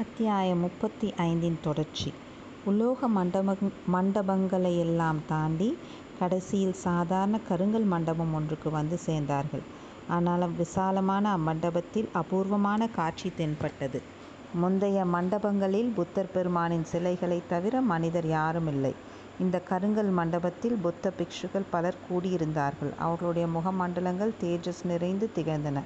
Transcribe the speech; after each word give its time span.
அத்தியாயம் 0.00 0.58
முப்பத்தி 0.58 1.14
ஐந்தின் 1.16 1.58
தொடர்ச்சி 1.62 2.12
உலோக 2.64 3.08
மண்டபங் 3.08 3.68
மண்டபங்களையெல்லாம் 3.92 5.14
தாண்டி 5.28 5.78
கடைசியில் 6.18 6.72
சாதாரண 6.72 7.38
கருங்கல் 7.48 7.84
மண்டபம் 7.84 8.34
ஒன்றுக்கு 8.34 8.70
வந்து 8.70 8.98
சேர்ந்தார்கள். 9.06 9.62
ஆனாலும் 10.08 10.56
விசாலமான 10.56 11.36
அம்மண்டபத்தில் 11.36 12.08
அபூர்வமான 12.12 12.88
காட்சி 12.88 13.32
தென்பட்டது. 13.36 14.02
முந்தைய 14.54 15.04
மண்டபங்களில் 15.04 15.92
புத்தர் 15.94 16.32
பெருமானின் 16.32 16.86
சிலைகளைத் 16.92 17.48
தவிர 17.48 17.80
மனிதர் 17.80 18.26
யாரும் 18.26 18.66
இல்லை 18.66 18.94
இந்த 19.40 19.62
கருங்கல் 19.70 20.10
மண்டபத்தில் 20.10 20.76
புத்த 20.82 21.12
பிக்ஷுக்கள் 21.18 21.66
பலர் 21.70 21.94
கூடியிருந்தார்கள். 22.10 22.96
அவர்களுடைய 22.98 23.48
முகமண்டலங்கள் 23.48 24.34
தேஜஸ் 24.42 24.84
நிறைந்து 24.84 25.30
திகழ்ந்தன. 25.36 25.80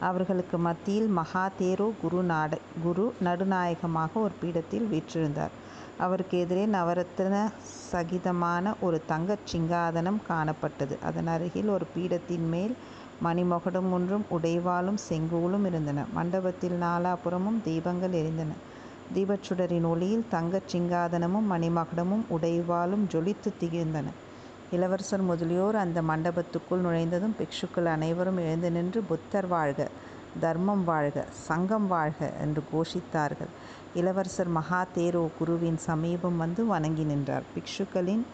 அவர்களுக்கு 0.00 0.58
மத்தியில் 0.58 1.08
மகாதேரோ 1.16 1.86
குரு 2.02 2.22
நாட 2.22 2.52
குரு 2.82 3.12
நடுநாயகமாக 3.20 4.12
ஒரு 4.20 4.34
பீடத்தில் 4.42 4.86
வீற்றிருந்தார். 4.86 5.54
அவருக்கு 5.98 6.38
எதிரே 6.38 6.66
நவரத்ன 6.66 7.38
சகிதமான 7.92 8.74
ஒரு 8.80 8.98
தங்கச் 9.08 9.46
சிங்காதனம் 9.46 10.20
காணப்பட்டது. 10.28 10.96
அதன் 11.02 11.26
அருகில் 11.26 11.68
ஒரு 11.68 11.86
பீடத்தின் 11.94 12.46
மேல் 12.48 12.74
மணிமகுடம் 13.22 13.90
ஒன்றும் 13.92 14.26
உடைவாளும் 14.30 15.00
செங்கோலும் 15.08 15.64
இருந்தன. 15.64 16.06
மண்டபத்தில் 16.12 16.76
நாலாபுறமும் 16.82 17.58
தீபங்கள் 17.64 18.16
எரிந்தன. 18.20 18.50
தீபச் 19.14 19.46
சுடரின் 19.46 19.86
ஒளியில் 19.86 20.24
தங்கச் 20.30 20.70
சிங்காதனமும் 20.72 21.46
மணிமகுடமும் 21.50 22.24
உடைவாலும் 22.30 23.04
ஜொலித்துத் 23.12 23.58
திகழ்ந்தன. 23.60 24.08
இளவரசர் 24.68 25.22
முதலியோர் 25.28 25.76
அந்த 25.76 25.98
மண்டபத்துக்குள் 26.02 26.82
நுழைந்ததும் 26.82 27.36
பிக்ஷுக்கள் 27.38 27.88
அனைவரும் 27.92 28.40
எழுந்து 28.42 28.70
நின்று 28.70 29.00
புத்தர் 29.02 29.48
வாழ்க! 29.48 29.80
தர்மம் 30.40 30.84
வாழ்க! 30.84 31.16
சங்கம் 31.46 31.86
வாழ்க! 31.86 32.20
என்று 32.42 32.62
கோஷித்தார்கள். 32.68 33.52
இளவரசர் 33.94 34.50
மகாதேரோ 34.56 35.22
குருவின் 35.38 35.80
சமீபம் 35.86 36.36
வந்து 36.36 36.64
வணங்கி 36.66 37.04
நின்றார். 37.04 37.48
பிக்ஷுக்களின் 37.54 38.24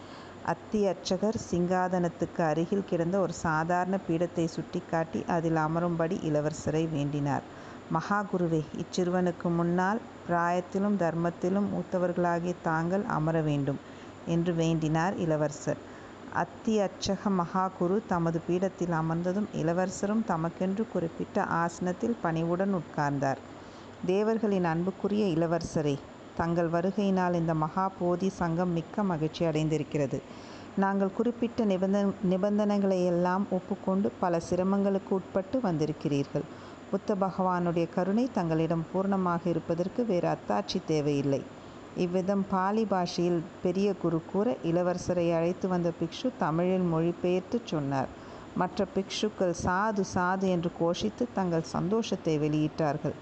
அத்தியட்சகர் 0.45 1.39
சிங்காதனத்துக்கு 1.47 2.43
அருகில் 2.49 2.87
கிடந்த 2.89 3.15
ஒரு 3.19 3.33
சாதாரண 3.45 3.95
பீடத்தை 4.07 4.47
சுட்டிக்காட்டி 4.49 5.21
அதில் 5.29 5.59
அமரும்படி 5.63 6.17
இளவரசரை 6.29 6.83
வேண்டினார். 6.91 7.45
மகாகுருவே 7.93 8.61
இச்சிறுவனுக்கு 8.81 9.49
முன்னால் 9.57 9.99
பிராயத்திலும் 10.27 10.99
தர்மத்திலும் 10.99 11.71
மூத்தவர்களாகிய 11.71 12.55
தாங்கள் 12.63 13.05
அமர 13.15 13.41
வேண்டும் 13.41 13.79
என்று 14.27 14.53
வேண்டினார் 14.53 15.15
இளவரசர். 15.19 15.81
அத்தியட்சக 16.41 17.31
மகாகுரு 17.39 17.97
தமது 18.07 18.39
பீடத்தில் 18.47 18.95
அமர்ந்ததும் 19.01 19.47
இளவரசரும் 19.61 20.23
தமக்கென்று 20.31 20.83
குறிப்பிட்ட 20.93 21.37
ஆசனத்தில் 21.63 22.15
பணிவுடன் 22.21 22.73
உட்கார்ந்தார். 22.79 23.39
தேவர்களின் 24.05 24.67
அன்புக்குரிய 24.71 25.25
இளவரசரே 25.35 25.95
தங்கள் 26.37 26.69
வருகையினால் 26.69 27.39
இந்த 27.41 27.53
மகா 27.63 27.85
போதி 27.99 28.29
சங்கம் 28.39 28.73
மிக்க 28.77 29.03
மகிழ்ச்சி 29.03 29.43
அடைந்திருக்கிறது. 29.45 30.17
நாங்கள் 30.83 31.15
குறிப்பிட்ட 31.17 31.65
நிபந்தனைகளையெல்லாம் 32.31 33.43
ஒப்புக்கொண்டு 33.57 34.07
பல 34.23 34.39
சிரமங்களுக்கு 34.49 35.11
உட்பட்டு 35.19 35.59
வந்திருக்கிறீர்கள். 35.67 36.45
புத்த 36.89 37.15
பகவானுடைய 37.21 37.85
கருணை 37.95 38.25
தங்களிடம் 38.33 38.87
பூர்ணமாக 38.91 39.41
இருப்பதற்கு 39.53 40.01
வேறு 40.05 40.27
அத்தாட்சி 40.35 40.79
தேவையில்லை. 40.87 41.41
இவ்விதம் 42.03 42.43
பாலி 42.51 42.83
பாஷையில் 42.85 43.41
பெரிய 43.61 43.89
குரு 44.01 44.17
கூற 44.31 44.47
இளவரசரை 44.69 45.25
அழைத்து 45.37 45.65
வந்த 45.67 45.89
பிக்ஷு 45.99 46.29
தமிழில் 46.37 46.87
மொழிபெயர்த்துச் 46.93 47.69
சொன்னார். 47.71 48.09
மற்ற 48.55 48.87
பிக்ஷுக்கள் 48.95 49.53
சாது 49.63 50.03
சாது 50.13 50.47
என்று 50.55 50.69
கோஷித்து 50.79 51.23
தங்கள் 51.33 51.71
சந்தோஷத்தை 51.75 52.33
வெளியிட்டார்கள். 52.39 53.15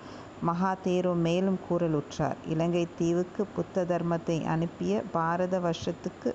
மகாதேரோ 0.49 1.11
மேலும் 1.27 1.59
கூறலுற்றார். 1.67 2.39
இலங்கை 2.53 2.83
தீவுக்கு 2.99 3.43
புத்த 3.55 3.85
தர்மத்தை 3.91 4.37
அனுப்பிய 4.53 5.03
பாரத 5.11 5.59
வர்ஷத்துக்கு 5.59 6.31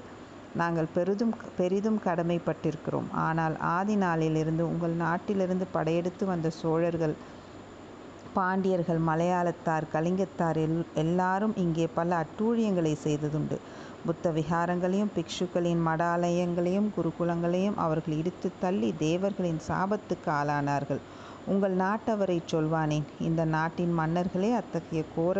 நாங்கள் 0.55 0.92
பெரிதும் 0.94 1.34
பெரிதும் 1.59 1.98
கடமைப்பட்டிருக்கிறோம். 2.05 3.09
ஆனால் 3.27 3.56
ஆதி 3.77 3.97
நாளிலிருந்து 3.97 4.62
உங்கள் 4.72 4.94
நாட்டிலிருந்து 5.04 5.66
படையெடுத்து 5.77 6.27
வந்த 6.27 6.50
சோழர்கள் 6.60 7.16
பாண்டியர்கள் 8.37 9.00
மலையாளத்தார் 9.09 9.91
கலிங்கத்தார் 9.93 10.59
எல் 10.65 10.75
எல்லாரும் 11.03 11.55
இங்கே 11.65 11.87
பல 11.99 12.11
அட்டூழியங்களை 12.22 12.93
செய்ததுண்டு. 13.05 13.56
புத்த 14.06 14.31
விஹாரங்களையும் 14.37 15.12
பிக்ஷுக்களின் 15.16 15.81
மடாலயங்களையும் 15.89 16.89
குருகுலங்களையும் 16.97 17.78
அவர்கள் 17.84 18.16
இடித்து 18.21 18.49
தள்ளி 18.61 18.91
தேவர்களின் 19.05 19.61
சாபத்துக்கு 19.69 20.31
ஆளானார்கள். 20.39 21.00
உங்கள் 21.53 21.75
நாட்டவரைச் 21.84 22.50
சொல்வானேன்? 22.53 23.06
இந்த 23.28 23.43
நாட்டின் 23.56 23.94
மன்னர்களே 24.00 24.50
அத்தகைய 24.60 25.03
கோர 25.16 25.37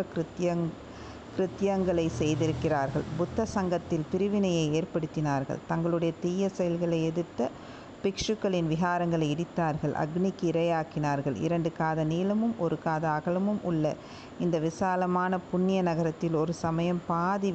கிருத்யங்களைச் 1.35 2.17
செய்திருக்கிறார்கள். 2.21 3.05
புத்த 3.17 3.45
சங்கத்தில் 3.55 4.07
பிரிவினையை 4.11 4.65
ஏற்படுத்தினார்கள். 4.79 5.59
தங்களுடைய 5.71 6.13
தீய 6.23 6.49
செயல்களை 6.57 6.99
எதிர்த்த 7.09 7.41
பிக்ஷுக்களின் 8.03 8.67
விஹாரங்களை 8.73 9.27
இடித்தார்கள். 9.33 9.93
அக்னிக்கு 10.03 10.45
இரையாக்கினார்கள். 10.51 11.37
இரண்டு 11.47 11.69
காத 11.79 12.03
நீளமும் 12.11 12.55
ஒரு 12.65 12.77
காத 12.85 13.05
அகலமும் 13.17 13.61
உள்ள 13.69 13.85
இந்த 14.39 14.57
விசாலமான 14.67 15.39
புண்ணிய 15.51 15.79
நகரத்தில் 15.89 16.35
ஒரு 16.41 16.53
சமயம் 16.65 17.01
பாதி 17.11 17.51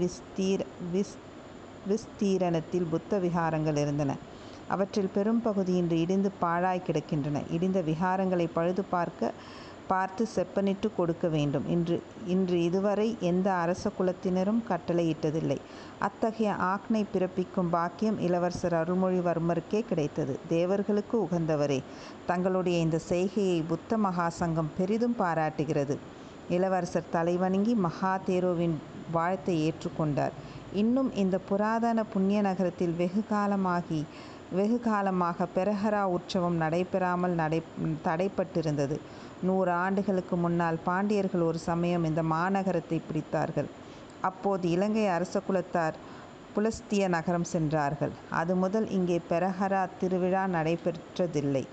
விஸ்தீரணத்தில் 1.91 2.91
புத்த 2.93 3.19
விஹாரங்கள் 3.25 3.78
இருந்தன. 3.84 4.12
அவற்றில் 4.75 5.10
பெரும்பகுதி 5.15 5.72
இன்று 5.81 5.97
இடிந்து 6.04 6.31
பாழாய் 6.44 6.87
கிடக்கின்றன. 6.87 7.43
இடிந்த 7.56 7.78
விகாரங்களை 7.91 8.47
பழுது 8.54 8.83
பார்க்க 8.94 9.33
பார்த்து 9.89 10.25
செப்பனிட்டு 10.34 10.89
கொடுக்க 10.97 11.27
வேண்டும். 11.34 11.67
இன்று 12.34 12.56
இதுவரை 12.69 13.06
எந்த 13.31 13.49
அரச 13.62 13.91
குலத்தினரும் 13.99 14.61
கட்டளையிட்டதில்லை. 14.71 15.59
அத்தகைய 16.06 16.56
ஆக்னை 16.72 17.03
பிறப்பிக்கும் 17.15 17.71
பாக்கியம் 17.77 18.19
இளவரசர் 18.27 18.77
அருள்மொழிவர்மருக்கே 18.81 19.81
கிடைத்தது. 19.91 20.34
தேவர்களுக்கு 20.55 21.17
உகந்தவரே 21.27 21.81
தங்களுடைய 22.31 22.78
இந்த 22.87 23.00
செய்கையை 23.11 23.59
புத்த 23.72 23.99
மகாசங்கம் 24.06 24.75
பெரிதும் 24.78 25.19
பாராட்டுகிறது. 25.22 25.97
இளவரசர் 26.56 27.12
தலைவணங்கி 27.16 27.75
மகாதேரோவின் 27.87 28.77
வாழ்த்தை 29.15 29.55
ஏற்றுக்கொண்டார் 29.66 30.34
இன்னும் 30.83 31.11
இந்த 31.22 31.37
புராதன 31.49 31.99
புண்ணிய 32.12 32.39
நகரத்தில் 32.47 32.95
வெகு 33.01 33.22
காலமாகி 33.33 34.01
வெகு 34.59 34.78
காலமாக 34.87 35.47
பெரஹரா 35.55 36.01
உற்சவம் 36.16 36.56
நடைபெறாமல் 36.62 37.34
நடை 37.41 37.61
தடைப்பட்டிருந்தது. 38.06 38.97
நூறு 39.49 39.72
ஆண்டுகளுக்கு 39.84 40.37
முன்னால் 40.44 40.78
பாண்டியர்கள் 40.88 41.49
ஒரு 41.50 41.59
சமயம் 41.71 42.06
இந்த 42.10 42.22
மாநகரத்தை 42.34 42.99
பிடித்தார்கள். 43.06 43.69
அப்போது 44.28 44.65
இலங்கை 44.75 45.06
அரச 45.16 45.43
குலத்தார் 45.49 45.97
புலஸ்திய 46.55 47.05
நகரம் 47.15 47.49
சென்றார்கள். 47.53 48.12
அது 48.41 48.53
முதல் 48.65 48.87
இங்கே 48.97 49.16
பெரஹரா 49.31 49.83
திருவிழா 50.00 50.43
நடைபெற்றதில்லை. 50.56 51.65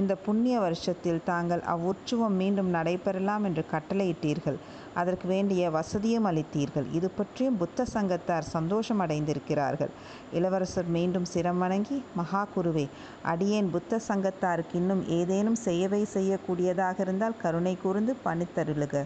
இந்த 0.00 0.12
புண்ணிய 0.24 0.56
வருஷத்தில் 0.64 1.22
தாங்கள் 1.30 1.62
அவ்வுற்சவம் 1.74 2.36
மீண்டும் 2.42 2.70
நடைபெறலாம் 2.76 3.44
என்று 3.48 3.62
கட்டளையிட்டீர்கள். 3.74 4.58
அதற்கு 5.00 5.26
வேண்டிய 5.32 5.70
வசதியும் 5.76 6.28
அளித்தீர்கள். 6.30 6.86
இது 6.98 7.08
பற்றியும் 7.18 7.58
புத்த 7.62 7.86
சங்கத்தார் 7.94 8.46
சந்தோஷம் 8.54 9.02
அடைந்திருக்கிறார்கள். 9.04 9.92
இளவரசர் 10.38 10.88
மீண்டும் 10.96 11.28
சிரம் 11.32 11.60
வணங்கி 11.64 11.98
மகா 12.20 12.42
குருவே 12.54 12.86
அடியேன் 13.32 13.70
புத்த 13.74 14.00
சங்கத்தாருக்கு 14.08 14.74
இன்னும் 14.80 15.04
ஏதேனும் 15.18 15.60
செய்யவை 15.66 16.02
செய்யக்கூடியதாக 16.16 17.00
இருந்தால் 17.06 17.40
கருணை 17.44 17.74
கூர்ந்து 17.84 18.14
பணித்தருளுக 18.26 19.04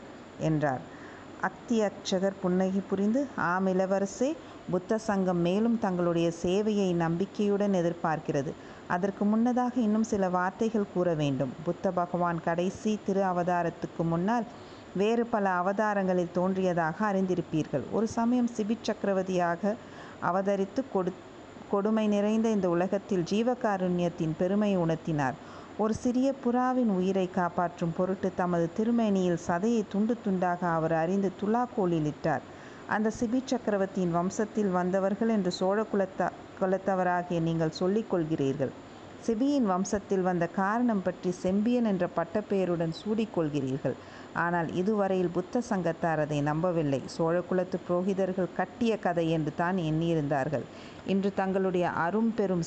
என்றார். 0.50 0.82
அத்தியட்சகர் 1.48 2.40
புன்னகை 2.40 2.80
புரிந்து 2.88 3.20
ஆம் 3.50 3.68
இளவரசே 3.72 4.30
புத்த 4.72 4.98
சங்கம் 5.06 5.40
மேலும் 5.46 5.78
தங்களுடைய 5.84 6.28
சேவையை 6.42 6.88
நம்பிக்கையுடன் 7.04 7.74
எதிர்பார்க்கிறது. 7.78 8.52
அதற்கு 8.94 9.24
முன்னதாக 9.32 9.74
இன்னும் 9.86 10.06
சில 10.10 10.24
வார்த்தைகள் 10.36 10.92
கூற 10.94 11.08
வேண்டும். 11.22 11.52
புத்த 11.66 11.90
பகவான் 12.00 12.40
கடைசி 12.48 12.92
திரு 13.06 13.22
அவதாரத்துக்கு 13.32 14.04
முன்னால் 14.12 14.46
வேறு 14.94 15.24
பல 15.26 15.50
அவதாரங்களில் 15.60 16.32
தோன்றியதாக 16.32 16.96
அறிந்திருப்பீர்கள். 17.12 17.84
ஒரு 17.92 18.06
சமயம் 18.08 18.50
சிபி 18.56 18.76
சக்கரவர்த்தியாக 18.82 19.74
அவதரித்து 20.30 20.82
கொடுமை 21.70 22.06
நிறைந்த 22.08 22.48
இந்த 22.50 22.68
உலகத்தில் 22.68 23.24
ஜீவகாருண்யத்தின் 23.32 24.34
பெருமை 24.38 24.72
உணர்த்தினார். 24.78 25.36
ஒரு 25.78 25.94
சிறிய 25.94 26.34
புறாவின் 26.44 26.90
உயிரை 26.96 27.30
காப்பாற்றும் 27.30 27.94
பொருட்டு 27.96 28.32
தமது 28.40 28.70
திருமேனியில் 28.78 29.44
சதையை 29.46 29.82
துண்டு 29.88 30.16
துண்டாக 30.24 30.60
அவர் 30.76 30.92
அறிந்து 30.92 31.30
துலாக்கோலிலிட்டார் 31.42 32.44
அந்த 32.86 33.12
சிபி 33.20 33.40
சக்கரவர்த்தியின் 33.44 34.14
வம்சத்தில் 34.16 34.70
வந்தவர்கள் 34.70 35.28
என்று 35.28 35.50
சோழ 35.50 35.84
குலத்த 35.92 36.30
குலத்தவராகிய 36.60 37.40
நீங்கள் 37.40 37.78
சொல்லிக் 37.80 38.14
கொள்கிறீர்கள். 38.14 38.72
சிபியின் 39.26 39.66
வம்சத்தில் 39.70 40.24
வந்த 40.28 40.44
காரணம் 40.60 41.02
பற்றி 41.06 41.30
செம்பியன் 41.42 41.88
என்ற 41.90 42.04
பட்டப்பெயருடன் 42.18 42.94
சூடிக்கொள்கிறீர்கள் 43.00 43.96
ஆனால் 44.42 44.68
இதுவரையில் 44.80 45.34
புத்த 45.36 45.62
சங்கத்தார் 45.68 46.22
அதை 46.24 46.38
நம்பவில்லை. 46.48 47.00
சோழகுலத்து 47.16 47.78
புரோகிதர்கள் 47.86 48.56
கட்டிய 48.60 48.92
கதை 49.06 49.26
என்று 49.36 49.52
தான் 49.62 49.78
எண்ணியிருந்தார்கள். 49.88 50.66
இன்று 51.12 51.30
தங்களுடைய 51.40 51.86
அரும் 52.04 52.32
பெரும் 52.38 52.64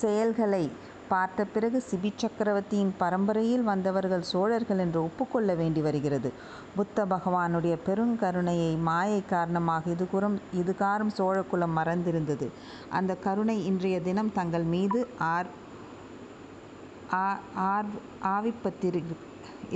செயல்களை 0.00 0.64
பார்த்த 1.12 1.44
பிறகு 1.54 1.78
சிபி 1.88 2.10
சக்கரவர்த்தியின் 2.22 2.92
பரம்பரையில் 3.00 3.64
வந்தவர்கள் 3.68 4.24
சோழர்கள் 4.30 4.82
என்று 4.84 4.98
ஒப்புக்கொள்ள 5.06 5.54
வேண்டி 5.60 5.80
வருகிறது. 5.86 6.30
புத்த 6.76 7.04
பகவானுடைய 7.14 7.76
பெருங்கருணையை 7.86 8.72
மாயை 8.88 9.22
காரணமாக 9.32 9.90
இதுகுறம் 9.94 10.36
இதுகாரும் 10.60 11.14
சோழக்குலம் 11.18 11.76
மறந்திருந்தது. 11.78 12.48
அந்த 12.98 13.14
கருணை 13.26 13.56
இன்றைய 13.70 13.98
தினம் 14.08 14.34
தங்கள் 14.38 14.66
மீது 14.74 15.00
ஆர் 15.32 15.50
ஆர் 17.70 17.90
ஆவிப்பத்திரு 18.34 19.00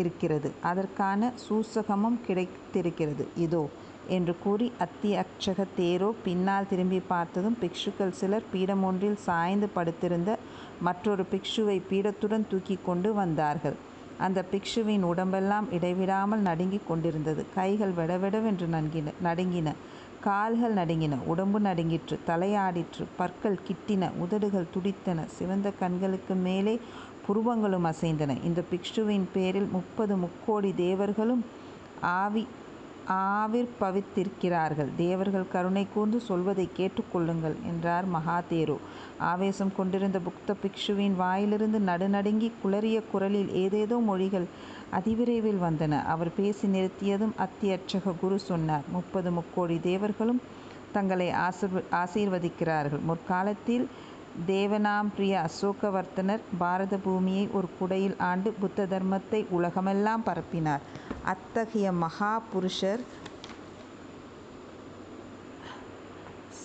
இருக்கிறது 0.03 0.49
அதற்கான 0.71 1.33
சூசகமும் 1.47 2.21
கிடைத்திருக்கிறது. 2.27 3.25
இதோ 3.47 3.65
என்று 4.17 4.33
கூறி 4.45 4.67
அத்தியட்சக 4.85 5.65
தேரோ 5.79 6.09
பின்னால் 6.25 6.69
திரும்பி 6.71 6.99
பார்த்ததும் 7.13 7.57
பிக்ஷுக்கள் 7.63 8.17
சிலர் 8.21 8.49
பீடம் 8.53 8.83
ஒன்றில் 8.89 9.23
சாய்ந்து 9.27 9.69
படுத்திருந்த 9.77 10.31
மற்றொரு 10.87 11.25
பிக்ஷுவை 11.33 11.77
பீடத்துடன் 11.91 12.49
தூக்கி 12.51 12.77
கொண்டு 12.87 13.11
வந்தார்கள். 13.15 13.77
அந்த 14.27 14.41
பிக்ஷுவின் 14.53 15.05
உடம்பெல்லாம் 15.11 15.67
இடைவிடாமல் 15.77 16.45
நடுங்கிக் 16.49 16.89
கொண்டிருந்தது. 16.89 17.43
கைகள் 17.55 17.95
விடவிடவென்று 17.99 18.67
நன்கின 18.75 19.13
நடுங்கின. 19.27 19.71
கால்கள் 20.27 20.77
நடுங்கின 20.81 21.15
உடம்பு 21.33 21.59
நடுங்கிற்று 21.61 22.17
தலையாடிற்று 22.29 23.05
பற்கள் 23.17 23.59
கிட்டின 23.69 24.13
உதடுகள் 24.25 24.73
துடித்தன 24.75 25.25
சிவந்த 25.37 25.69
கண்களுக்கு 25.81 26.35
மேலே 26.47 26.75
புருவங்களும் 27.27 27.89
அசைந்தன. 27.91 28.33
இந்த 28.49 28.61
பிக்ஷுவின் 28.71 29.27
பேரில் 29.35 29.69
முப்பது 29.77 30.17
முக்கோடி 30.25 30.71
தேவர்களும் 30.87 31.43
ஆவி 32.21 32.45
ஆவிர்பவித்திருக்கிறார்கள் 33.09 34.91
தேவர்கள் 34.97 35.51
கருணை 35.53 35.87
கூர்ந்து 35.95 36.21
சொல்வதை 36.21 36.69
கேட்டுக்கொள்ளுங்கள் 36.77 37.57
என்றார் 37.65 38.05
மகாதேரு. 38.13 38.77
ஆவேசம் 39.19 39.73
கொண்டிருந்த 39.77 40.19
புக்த 40.19 40.57
பிக்ஷுவின் 40.63 41.17
வாயிலிருந்து 41.17 41.79
நடுநடுங்கி 41.79 42.53
குளறிய 42.63 43.03
குரலில் 43.13 43.51
ஏதேதோ 43.55 43.97
மொழிகள் 43.97 44.47
அதிவிரைவில் 44.93 45.61
வந்தன. 45.67 46.03
அவர் 46.05 46.35
பேசி 46.37 46.67
நிறுத்தியதும் 46.67 47.35
அத்தியட்சக 47.47 48.15
குரு 48.21 48.39
சொன்னார் 48.39 48.83
முப்பது 48.93 49.31
முக்கோடி 49.31 49.81
தேவர்களும் 49.81 50.43
தங்களை 50.93 51.31
ஆசிர்வ 51.31 51.83
ஆசீர்வதிக்கிறார்கள். 51.91 53.01
முற்காலத்தில் 53.01 53.89
தேவனாம்பிரிய 54.49 55.35
அசோகவர்த்தனர் 55.49 56.43
பாரத 56.59 56.95
பூமியை 56.97 57.49
ஒரு 57.49 57.69
குடையில் 57.79 58.17
ஆண்டு 58.21 58.53
புத்த 58.53 58.87
தர்மத்தை 58.87 59.41
உலகமெல்லாம் 59.51 60.25
பரப்பினார். 60.25 60.83
அத்தகைய 61.25 61.93
மகா 61.93 62.33
புருஷர் 62.53 63.05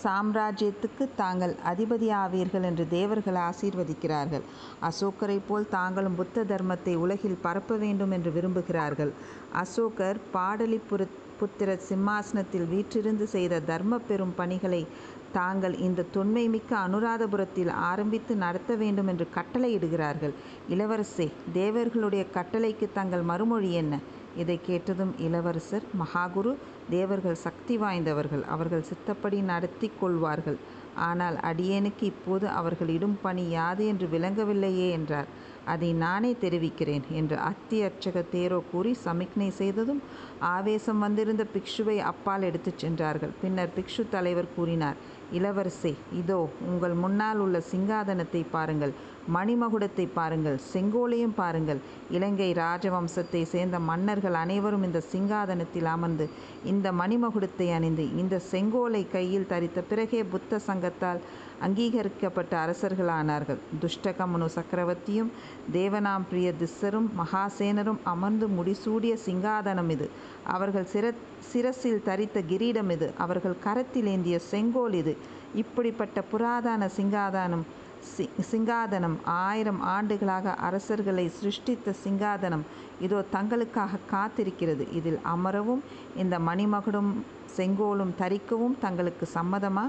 சாம்ராஜ்யத்துக்கு 0.04 1.06
தாங்கள் 1.16 1.54
அதிபதியாவீர்கள் 1.66 2.64
என்று 2.64 2.88
தேவர்கள் 2.88 3.40
ஆசீர்வதிக்கிறார்கள். 3.50 4.46
அசோகரைப் 4.82 5.48
போல் 5.48 5.68
தாங்களும் 5.70 6.16
புத்த 6.16 6.44
தர்மத்தை 6.44 6.94
உலகில் 6.96 7.42
பரப்ப 7.42 7.76
வேண்டும் 7.76 8.12
என்று 8.12 8.32
விரும்புகிறார்கள். 8.32 9.12
அசோகர் 9.54 10.20
பாடலிபுர 10.34 11.08
புத்திர 11.40 11.76
சிம்மாசனத்தில் 11.90 12.68
வீற்றிருந்து 12.68 13.24
செய்த 13.24 13.60
தர்ம 13.60 14.00
பெரும் 14.00 14.34
பணிகளை 14.36 14.88
தாங்கள் 15.32 15.78
இந்த 15.78 16.06
தொன்மை 16.12 16.50
மிக்க 16.50 16.78
அனுராதபுரத்தில் 16.78 17.72
ஆரம்பித்து 17.72 18.36
நடத்த 18.36 18.76
வேண்டும் 18.76 19.08
என்று 19.08 19.28
கட்டளையிடுகிறார்கள். 19.36 20.34
இளவரசே 20.70 21.28
தேவர்களுடைய 21.54 22.26
கட்டளைக்கு 22.34 22.88
தங்கள் 22.94 23.22
மறுமொழி 23.22 23.72
என்ன? 23.74 24.00
இதை 24.36 24.60
கேட்டதும் 24.62 25.14
இளவரசர் 25.18 25.86
மகாகுரு 26.00 26.56
தேவர்கள் 26.90 27.36
சக்தி 27.36 27.78
வாய்ந்தவர்கள். 27.78 28.44
அவர்கள் 28.44 28.88
சித்தப்படி 28.90 29.42
நடத்தி 29.44 29.92
கொள்வார்கள். 30.00 30.58
ஆனால் 30.96 31.36
அடியேனுக்கு 31.36 32.04
இப்போது 32.04 32.48
அவர்கள் 32.48 32.88
இடும் 32.88 33.18
பணி 33.22 33.50
யாது 33.50 33.88
என்று 33.88 34.08
விளங்கவில்லையே 34.08 34.90
என்றார். 34.92 35.30
அதை 35.70 35.90
நானே 36.04 36.32
தெரிவிக்கிறேன் 36.44 37.06
என்று 37.20 37.38
அத்தி 37.50 37.78
அர்ச்சக 37.88 38.24
தேரோ 38.34 38.60
கூறி 38.72 38.92
சமிக்ஞை 39.06 39.50
செய்ததும் 39.60 40.02
ஆவேசம் 40.50 41.04
வந்திருந்த 41.06 41.44
பிக்ஷுவை 41.54 41.98
அப்பால் 42.12 42.48
எடுத்துச் 42.50 42.82
சென்றார்கள். 42.84 43.34
பின்னர் 43.42 43.76
பிக்ஷு 43.78 44.04
தலைவர் 44.10 44.54
கூறினார் 44.56 45.00
இளவரசே 45.38 45.92
இதோ 46.20 46.38
உங்கள் 46.70 46.96
முன்னால் 47.02 47.42
உள்ள 47.46 47.58
சிங்காதனத்தை 47.72 48.42
பாருங்கள் 48.54 48.94
மணிமகுடத்தை 49.36 50.06
பாருங்கள் 50.14 50.58
செங்கோலையும் 50.72 51.36
பாருங்கள். 51.40 51.82
இலங்கை 52.10 52.48
ராஜவம்சத்தை 52.60 53.42
சேர்ந்த 53.52 53.78
மன்னர்கள் 53.90 54.38
அனைவரும் 54.44 54.86
இந்த 54.88 55.00
சிங்காதனத்தில் 55.12 55.90
அமர்ந்து 55.96 56.26
இந்த 56.72 56.88
மணிமகுடத்தை 57.02 57.68
அணிந்து 57.78 58.06
இந்த 58.22 58.36
செங்கோலை 58.52 59.04
கையில் 59.10 59.50
தரித்த 59.52 59.82
பிறகே 59.92 60.22
புத்த 60.34 60.62
சங்கத்தால் 60.68 61.22
அங்கீகரிக்கப்பட்ட 61.66 62.54
அரசர்களானார்கள். 62.66 63.60
துஷ்டகமனு 63.82 64.48
சக்கரவர்த்தியும் 64.58 65.32
தேவனாம் 65.74 66.28
பிரிய 66.30 66.50
திஸ்ஸரும் 66.62 67.10
மகாசேனரும் 67.22 68.00
அமர்ந்து 68.04 68.48
முடிசூடிய 68.58 69.16
சிங்காதனம் 69.26 69.90
இது. 69.90 70.08
அவர்கள் 70.56 70.88
சிர 70.94 71.06
சிரசில் 71.52 72.06
தரித்த 72.08 72.38
கிரீடம் 72.46 72.90
இது. 72.90 73.10
அவர்கள் 73.18 73.62
கரத்தில் 73.64 74.06
ஏந்திய 74.06 74.40
செங்கோல் 74.52 74.94
இது. 74.94 75.14
இப்படிப்பட்ட 75.56 76.18
புராதன 76.32 76.90
சிங்காதனம் 76.98 77.66
சி 78.10 78.26
சிங்காதனம் 78.52 79.16
ஆயிரம் 79.46 79.82
ஆண்டுகளாக 79.94 80.54
அரசர்களை 80.68 81.26
சிருஷ்டித்த 81.40 81.94
சிங்காதனம் 82.04 82.64
இதோ 83.02 83.20
தங்களுக்காக 83.34 84.00
காத்திருக்கிறது. 84.14 84.84
இதில் 85.00 85.20
அமரவும் 85.34 85.82
இந்த 86.16 86.36
மணிமகுடும் 86.40 87.12
செங்கோலும் 87.58 88.14
தரிக்கவும் 88.22 88.78
தங்களுக்கு 88.80 89.28
சம்மதமா? 89.34 89.86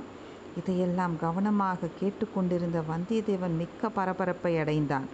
இதையெல்லாம் 0.57 1.17
கவனமாக 1.19 1.89
கேட்டுக்கொண்டிருந்த 2.01 2.83
வந்தியத்தேவன் 2.91 3.57
மிக்க 3.57 3.89
பரபரப்பை 3.89 4.59
அடைந்தான். 4.59 5.09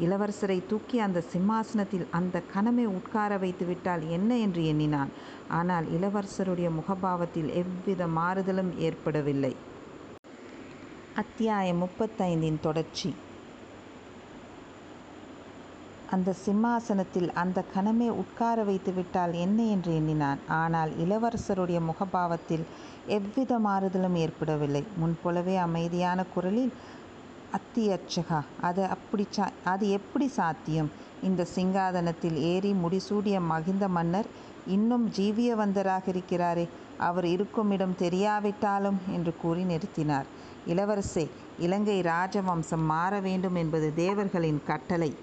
இளவரசரை 0.00 0.66
தூக்கி 0.66 0.98
அந்த 0.98 1.20
சிம்மாசனத்தில் 1.20 2.06
அந்த 2.10 2.42
கணமே 2.54 2.84
உட்கார 2.84 3.38
வைத்து 3.38 3.66
விட்டால் 3.66 4.08
என்ன 4.08 4.36
என்று 4.36 4.66
எண்ணினான். 4.66 5.08
ஆனால் 5.48 5.84
இளவரசருடைய 5.84 6.70
முகபாவத்தில் 6.70 7.52
எவ்வித 7.54 8.06
மாறுதலும் 8.06 8.78
ஏற்படவில்லை. 8.78 9.56
அத்தியாயம் 11.14 11.82
முப்பத்தைந்தின் 11.82 12.60
தொடர்ச்சி. 12.60 13.14
அந்த 16.10 16.32
சிம்மாசனத்தில் 16.32 17.32
அந்த 17.32 17.64
கணமே 17.74 18.08
உட்கார 18.08 18.62
வைத்து 18.62 18.92
விட்டால் 18.92 19.32
என்ன 19.32 19.62
என்று 19.62 19.94
எண்ணினான். 19.94 20.38
ஆனால் 20.48 20.90
இளவரசருடைய 20.90 21.80
முகபாவத்தில் 21.90 22.64
எவ்வித 23.08 23.58
மாறுதலும் 23.58 24.14
ஏற்படவில்லை. 24.14 24.84
முன்போலவே 24.96 25.56
அமைதியான 25.56 26.24
குரலில் 26.34 26.72
அத்தியர்ச்சகா 27.52 28.42
அது 28.60 28.84
அப்படி 28.84 29.26
சா 29.30 29.48
அது 29.64 29.88
எப்படி 29.88 30.28
சாத்தியம் 30.28 30.90
இந்த 31.22 31.46
சிங்காதனத்தில் 31.56 32.36
ஏறி 32.36 32.72
முடிசூடிய 32.72 33.40
மகிந்த 33.40 33.88
மன்னர் 33.88 34.26
இன்னும் 34.66 35.08
ஜீவியவந்தராக 35.08 36.08
இருக்கிறாரே 36.08 36.68
அவர் 36.98 37.24
இருக்கும் 37.24 37.70
இடம் 37.70 37.94
தெரியாவிட்டாலும் 37.98 38.98
என்று 39.12 39.32
கூறி 39.42 39.64
நிறுத்தினார். 39.64 40.24
இளவரசே 40.66 41.24
இலங்கை 41.58 42.02
ராஜவம்சம் 42.02 42.84
மாற 42.86 43.20
வேண்டும் 43.20 43.54
என்பது 43.54 43.92
தேவர்களின் 43.96 44.60
கட்டளை. 44.64 45.14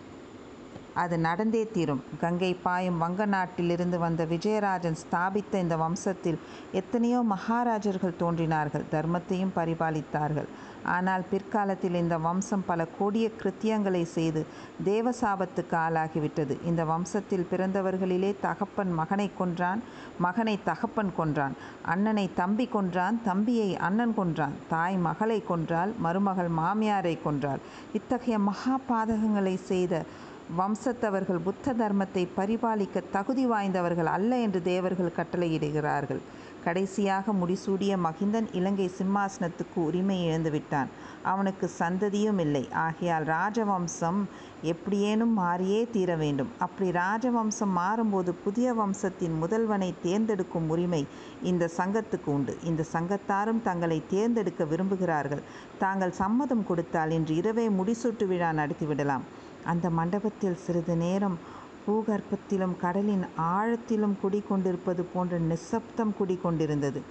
அது 1.03 1.15
நடந்தே 1.17 1.63
தீரும். 1.75 2.01
கங்கை 2.21 2.53
பாயும் 2.63 2.97
வங்க 2.97 3.25
நாட்டிலிருந்து 3.25 3.99
வந்த 3.99 4.25
விஜயராஜன் 4.25 4.99
ஸ்தாபித்த 5.03 5.59
இந்த 5.59 5.77
வம்சத்தில் 5.83 6.41
எத்தனையோ 6.71 7.21
மகாராஜர்கள் 7.33 8.19
தோன்றினார்கள் 8.23 8.89
தர்மத்தையும் 8.91 9.55
பரிபாலித்தார்கள். 9.55 10.49
ஆனால் 10.95 11.23
பிற்காலத்தில் 11.31 11.97
இந்த 12.01 12.15
வம்சம் 12.17 12.63
பல 12.69 12.85
கொடிய 12.99 13.25
கிருத்தியங்களை 13.39 14.01
செய்து 14.13 14.41
தேவசாபத்துக்கு 14.85 15.75
ஆளாகிவிட்டது. 15.85 16.53
இந்த 16.69 16.81
வம்சத்தில் 16.85 17.45
பிறந்தவர்களிலே 17.51 18.31
தகப்பன் 18.45 18.91
மகனை 18.99 19.27
கொன்றான் 19.41 19.81
மகனை 20.25 20.55
தகப்பன் 20.69 21.11
கொன்றான் 21.19 21.55
அண்ணனை 21.93 22.25
தம்பி 22.33 22.65
கொன்றான் 22.75 23.21
தம்பியை 23.23 23.69
அண்ணன் 23.77 24.15
கொன்றான் 24.19 24.57
தாய் 24.73 24.97
மகளை 24.97 25.39
கொன்றால் 25.51 25.93
மருமகள் 26.05 26.51
மாமியாரை 26.59 27.15
கொன்றாள். 27.27 27.61
இத்தகைய 27.93 28.39
மகா 28.49 28.79
பாதகங்களை 28.89 29.55
செய்த 29.71 30.05
வம்சத்தவர்கள் 30.57 31.43
புத்த 31.45 31.73
தர்மத்தை 31.73 32.23
பரிபாலிக்க 32.37 33.03
தகுதி 33.11 33.43
வாய்ந்தவர்கள் 33.51 34.09
அல்ல 34.15 34.37
என்று 34.37 34.61
தேவர்கள் 34.61 35.17
கட்டளையிடுகிறார்கள். 35.17 36.21
கடைசியாக 36.63 37.33
முடிசூடிய 37.33 37.91
மகிந்தன் 38.05 38.47
இலங்கை 38.51 38.87
சிம்மாசனத்துக்கு 38.97 39.77
உரிமை 39.85 40.17
இழந்துவிட்டான். 40.25 40.89
அவனுக்கு 41.23 41.69
சந்ததியும் 41.79 42.39
இல்லை. 42.39 42.67
ஆகையால் 42.85 43.25
ராஜவம்சம் 43.25 44.19
எப்படியேனும் 44.61 45.33
மாறியே 45.33 45.81
தீர 45.91 46.15
வேண்டும். 46.15 46.51
அப்படி 46.59 46.89
ராஜவம்சம் 46.91 47.73
மாறும்போது 47.79 48.33
புதிய 48.43 48.73
வம்சத்தின் 48.73 49.35
முதல்வனை 49.43 49.93
தேர்ந்தெடுக்கும் 50.03 50.69
உரிமை 50.69 51.07
இந்த 51.51 51.69
சங்கத்துக்கு 51.77 52.31
உண்டு. 52.35 52.55
இந்த 52.63 52.85
சங்கத்தாரும் 52.93 53.61
தங்களை 53.61 53.99
தேர்ந்தெடுக்க 54.09 54.63
விரும்புகிறார்கள். 54.63 55.43
தாங்கள் 55.79 56.17
சம்மதம் 56.23 56.67
கொடுத்தால் 56.67 57.11
இன்று 57.11 57.35
இரவே 57.35 57.67
முடிசூட்டு 57.69 58.27
விழா 58.27 58.51
நடத்திவிடலாம். 58.51 59.25
அந்த 59.65 59.89
மண்டபத்தில் 59.89 60.55
சிறிது 60.55 60.95
நேரம் 60.95 61.37
பூகர்ப்பத்திலும் 61.87 62.77
கடலின் 62.81 63.25
ஆழத்திலும் 63.37 64.17
குடிகொண்டிருப்பது 64.23 65.03
போன்ற 65.13 65.37
நிசப்தம் 65.37 66.15
குடிகொண்டிருந்தது. 66.19 67.01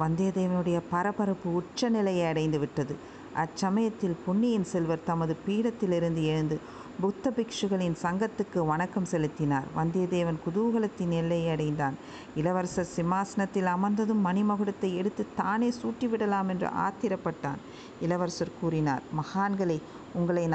வந்தியத்தேவனுடைய 0.00 0.82
பரபரப்பு 0.90 1.54
உச்ச 1.54 1.88
நிலையை 1.88 2.26
அடைந்து 2.26 2.58
விட்டது. 2.58 2.96
அச்சமயத்தில் 3.36 4.16
பொன்னியின் 4.26 4.64
செல்வர் 4.64 5.04
தமது 5.04 5.36
பீடத்திலிருந்து 5.46 6.22
எழுந்து 6.24 6.60
புத்த 7.00 7.30
பிக்ஷுகளின் 7.30 7.94
சங்கத்துக்கு 8.02 8.66
வணக்கம் 8.66 9.04
செலுத்தினார். 9.04 9.64
வந்தியத்தேவன் 9.76 10.38
குதூகலத்தின் 10.46 11.10
எல்லையை 11.10 11.52
அடைந்தான். 11.52 11.94
இளவரசர் 12.36 12.92
சிம்மாசனத்தில் 12.96 13.64
அமர்ந்ததும் 13.64 14.24
மணிமகுடத்தை 14.24 14.94
எடுத்து 14.94 15.26
தானே 15.36 15.72
சூட்டிவிடலாம் 15.82 16.48
என்று 16.48 16.68
ஆத்திரப்பட்டான். 16.68 17.60
இளவரசர் 18.00 18.58
கூறினார் 18.60 19.02
மகான்களை 19.20 19.80
உங்களை 20.14 20.46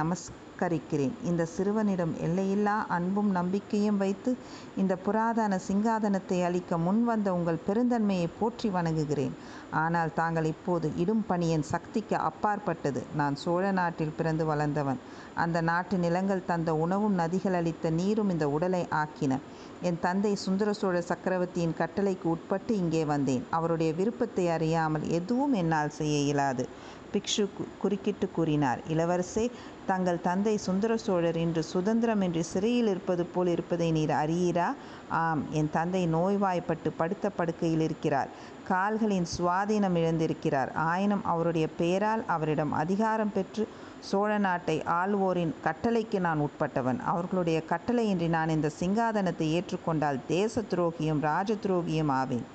நமஸ்கரிக்கிறேன் 0.56 1.16
இந்த 1.30 1.44
சிறுவனிடம் 1.54 2.14
எல்லையில்லா 2.26 2.76
அன்பும் 2.96 3.32
நம்பிக்கையும் 3.38 3.98
வைத்து 4.04 4.32
இந்த 4.82 4.94
புராதன 5.06 5.60
சிங்காதனத்தை 5.68 6.38
அளிக்க 6.48 6.78
முன்வந்த 6.86 7.28
உங்கள் 7.38 7.66
பெருந்தன்மையை 7.68 8.28
போற்றி 8.40 8.70
வணங்குகிறேன். 8.76 9.36
ஆனால் 9.84 10.16
தாங்கள் 10.20 10.48
இப்போது 10.54 10.88
இடும் 11.04 11.24
பணியின் 11.30 11.66
சக்திக்கு 11.74 12.16
அப்பாற்பட்டது. 12.30 13.02
நான் 13.22 13.36
சோழ 13.44 13.64
நாட்டில் 13.80 14.16
பிறந்து 14.20 14.46
வளர்ந்தவன். 14.52 15.02
அந்த 15.44 15.58
நாட்டு 15.70 15.96
நிலங்கள் 16.06 16.48
தந்த 16.52 16.72
உணவும் 16.84 17.18
நதிகள் 17.22 17.58
அளித்த 17.60 17.90
நீரும் 18.00 18.32
இந்த 18.36 18.48
உடலை 18.56 18.84
ஆக்கின. 19.02 19.40
என் 19.88 20.02
தந்தை 20.06 20.34
சுந்தர 20.44 20.70
சோழ 20.82 20.98
சக்கரவர்த்தியின் 21.10 21.78
கட்டளைக்கு 21.80 22.28
உட்பட்டு 22.36 22.74
இங்கே 22.84 23.04
வந்தேன். 23.14 23.44
அவருடைய 23.58 23.92
விருப்பத்தை 24.00 24.46
அறியாமல் 24.56 25.08
எதுவும் 25.20 25.56
என்னால் 25.62 25.96
செய்ய 26.00 26.18
இயலாது. 26.28 26.66
பிக்ஷு 27.16 27.46
குறுக்கிட்டு 27.82 28.30
கூறினார். 28.32 28.82
இளவரசே 28.94 29.46
தங்கள் 29.88 30.22
தந்தை 30.22 30.58
சுந்தர 30.58 30.98
சோழர் 30.98 31.38
இன்று 31.38 31.64
சுதந்திரமின்றி 31.74 32.40
சிறையில் 32.40 32.88
இருப்பது 32.88 33.26
போல் 33.26 33.48
இருப்பதை 33.48 33.92
நீர் 33.92 34.14
அறியீரா? 34.24 34.70
ஆம் 35.10 35.44
என் 35.52 35.70
தந்தை 35.72 36.08
நோய்வாய்ப்பட்டு 36.08 36.92
படுத்த 36.98 37.30
படுக்கையில் 37.30 37.80
இருக்கிறார். 37.80 38.30
கால்களின் 38.68 39.28
சுவாதீனம் 39.38 39.98
இழந்திருக்கிறார். 40.02 40.74
ஆயினும் 40.74 41.26
அவருடைய 41.26 41.68
பெயரால் 41.78 42.24
அவரிடம் 42.28 42.72
அதிகாரம் 42.72 43.34
பெற்று 43.34 43.68
சோழ 44.00 44.32
நாட்டை 44.38 44.76
ஆள்வோரின் 45.02 45.54
கட்டளைக்கு 45.64 46.20
நான் 46.20 46.42
உட்பட்டவன். 46.42 47.00
அவர்களுடைய 47.12 47.62
கட்டளையின்றி 47.70 48.28
நான் 48.28 48.50
இந்த 48.50 48.72
சிங்காதனத்தை 48.80 49.48
ஏற்றுக்கொண்டால் 49.58 50.20
தேச 50.28 50.64
துரோகியும் 50.70 51.22
ராஜ 51.22 51.54
துரோகியும் 51.54 52.12
ஆவேன். 52.12 52.46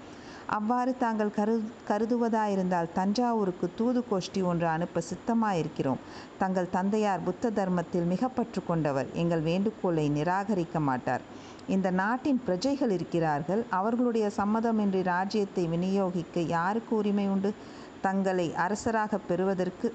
அவ்வாறு 0.57 0.93
தாங்கள் 0.97 1.31
கரு 1.31 1.53
கருதுவதாயிருந்தால் 1.89 2.89
தஞ்சாவூருக்கு 2.95 3.67
தூது 3.77 4.01
கோஷ்டி 4.11 4.41
ஒன்று 4.43 4.67
அனுப்ப 4.67 5.03
சித்தமாயிருக்கிறோம். 5.11 6.01
தங்கள் 6.39 6.71
தந்தையார் 6.71 7.23
புத்த 7.23 7.51
தர்மத்தில் 7.51 8.09
மிகப்பற்று 8.13 8.61
கொண்டவர். 8.67 9.09
எங்கள் 9.13 9.41
வேண்டுகோளை 9.41 10.07
நிராகரிக்க 10.11 10.81
மாட்டார். 10.81 11.25
இந்த 11.69 11.89
நாட்டின் 12.03 12.41
பிரஜைகள் 12.47 12.91
இருக்கிறார்கள். 12.91 13.63
அவர்களுடைய 13.71 14.31
சம்மதமின்றி 14.37 15.03
ராஜ்யத்தை 15.03 15.67
விநியோகிக்க 15.67 16.47
யாருக்கு 16.57 16.95
உரிமை 16.97 17.29
உண்டு? 17.29 17.53
தங்களை 18.01 18.49
அரசராக 18.65 19.19
பெறுவதற்கு 19.29 19.89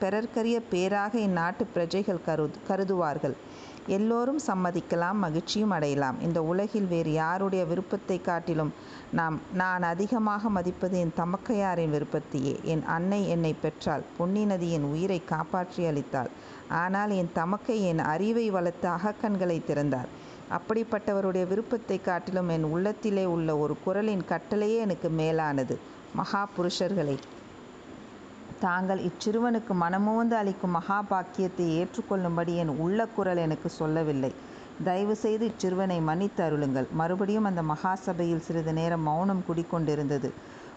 பெறற்கரிய 0.00 0.56
பேராக 0.72 1.12
இந்நாட்டு 1.18 1.64
பிரஜைகள் 1.74 2.24
கரு 2.26 2.46
கருதுவார்கள். 2.68 3.36
எல்லோரும் 3.86 4.40
சம்மதிக்கலாம் 4.46 5.18
மகிழ்ச்சியும் 5.18 5.70
அடையலாம். 5.70 6.20
இந்த 6.20 6.42
உலகில் 6.42 6.86
வேறு 6.86 7.12
யாருடைய 7.12 7.64
விருப்பத்தை 7.64 8.20
காட்டிலும் 8.20 8.72
நாம் 9.10 9.40
நான் 9.54 9.82
அதிகமாக 9.82 10.48
மதிப்பது 10.48 10.98
என் 10.98 11.12
தமக்கையாரின் 11.16 11.94
விருப்பத்தையே. 11.94 12.62
என் 12.62 12.84
அன்னை 12.84 13.28
என்னை 13.28 13.54
பெற்றால் 13.60 14.02
பொன்னி 14.16 14.44
நதி 14.44 14.70
என் 14.70 14.82
உயிரை 14.82 15.24
காப்பாற்றி 15.24 15.84
அளித்தாள். 15.84 16.30
ஆனால் 16.68 17.10
என் 17.10 17.30
தமக்கை 17.34 17.82
என் 17.82 17.98
அறிவை 17.98 18.50
வளர்த்து 18.50 18.88
அகக்கண்களை 18.88 19.64
திறந்தார். 19.64 20.08
அப்படிப்பட்டவருடைய 20.50 21.48
விருப்பத்தை 21.48 22.00
காட்டிலும் 22.00 22.48
என் 22.48 22.62
உள்ளத்திலே 22.62 23.24
உள்ள 23.24 23.56
ஒரு 23.56 23.76
குரலின் 23.84 24.24
கட்டளையே 24.28 24.76
எனக்கு 24.76 25.08
மேலானது. 25.08 25.78
மகா 26.14 26.48
புருஷர்களை. 26.58 27.18
தாங்கள் 28.66 29.00
இச்சிறுவனுக்கு 29.08 29.72
மனமோந்து 29.80 30.34
அளிக்கும் 30.40 30.74
மகா 30.76 30.98
பாக்கியத்தை 31.02 31.66
ஏற்றுக்கொள்ளும்படி 31.78 32.52
என் 32.54 32.72
உள்ள 32.84 33.06
குரல் 33.16 33.40
எனக்கு 33.46 33.68
சொல்லவில்லை. 33.80 34.30
தயவு 34.84 35.14
செய்து 35.16 35.44
இச்சிறுவனை 35.50 35.98
மன்னித்து 36.02 36.42
அருளுங்கள். 36.44 36.88
மறுபடியும் 36.92 37.48
அந்த 37.50 37.62
மகா 37.62 37.92
சபையில் 38.06 38.44
சிறிது 38.46 38.72
நேரம் 38.72 39.06
மௌனம் 39.08 39.42
குடிக்கொண்டிருந்தது. 39.48 40.30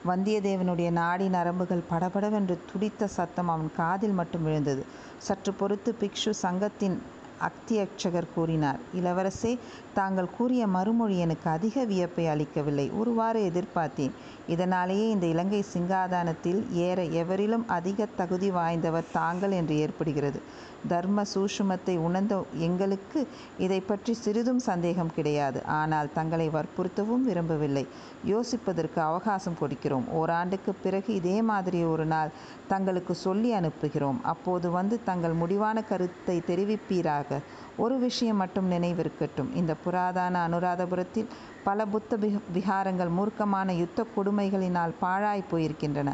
வந்தியத்தேவனுடைய 0.07 0.89
நாடி 0.91 1.27
நரம்புகள் 1.29 1.87
படபடவென்று 1.91 2.55
துடித்த 2.71 3.07
சத்தம் 3.17 3.49
அவன் 3.53 3.71
காதில் 3.77 4.17
மட்டும் 4.19 4.43
விழுந்தது. 4.43 4.83
சற்று 5.27 5.53
பொறுத்து 5.53 5.91
பிக்ஷு 6.01 6.33
சங்கத்தின் 6.43 6.97
அக்தியட்சகர் 7.41 8.33
கூறினார். 8.35 8.79
இளவரசே 8.95 9.57
தாங்கள் 9.93 10.35
கூறிய 10.37 10.67
மறுமொழி 10.67 11.17
எனக்கு 11.17 11.49
அதிக 11.49 11.83
வியப்பை 11.83 12.27
அளிக்கவில்லை. 12.27 12.89
ஒருவாறு 12.89 13.51
எதிர்பார்த்தேன். 13.51 14.11
இதனாலேயே 14.47 15.09
இந்த 15.09 15.25
இலங்கை 15.25 15.65
சிங்காதானத்தில் 15.73 16.73
ஏற 16.73 17.03
எவரிலும் 17.03 17.65
அதிக 17.67 18.07
தகுதி 18.15 18.51
வாய்ந்தவர் 18.51 19.11
தாங்கள் 19.11 19.51
என்று 19.51 19.77
ஏற்படுகிறது. 19.77 20.41
தர்ம 20.87 21.23
சூஷுமத்தை 21.33 21.95
உணர்ந்த 22.07 22.35
எங்களுக்கு 22.67 23.19
இதை 23.65 23.79
பற்றி 23.89 24.13
சிறிதும் 24.23 24.61
சந்தேகம் 24.67 25.13
கிடையாது. 25.17 25.59
ஆனால் 25.79 26.13
தங்களை 26.17 26.47
வற்புறுத்தவும் 26.55 27.25
விரும்பவில்லை. 27.29 27.85
யோசிப்பதற்கு 28.33 28.99
அவகாசம் 29.09 29.59
கொடுக்கிறோம். 29.61 30.07
ஓராண்டுக்கு 30.19 30.73
பிறகு 30.85 31.09
இதே 31.19 31.37
மாதிரி 31.51 31.81
ஒரு 31.93 32.05
நாள் 32.13 32.33
தங்களுக்கு 32.73 33.15
சொல்லி 33.25 33.51
அனுப்புகிறோம். 33.59 34.19
அப்போது 34.33 34.67
வந்து 34.79 34.97
தங்கள் 35.09 35.39
முடிவான 35.43 35.83
கருத்தை 35.91 36.37
தெரிவிப்பீராக. 36.51 37.39
ஒரு 37.77 37.95
விஷயம் 37.99 38.39
மட்டும் 38.41 38.71
நினைவிருக்கட்டும். 38.71 39.49
இந்த 39.59 39.73
புராதன 39.83 40.39
அனுராதபுரத்தில் 40.47 41.27
பல 41.63 41.85
புத்த 41.85 42.17
விகாரங்கள் 42.55 43.11
மூர்க்கமான 43.17 43.73
யுத்த 43.81 44.05
கொடுமைகளினால் 44.15 44.93
பாழாய் 44.99 45.49
போயிருக்கின்றன. 45.51 46.09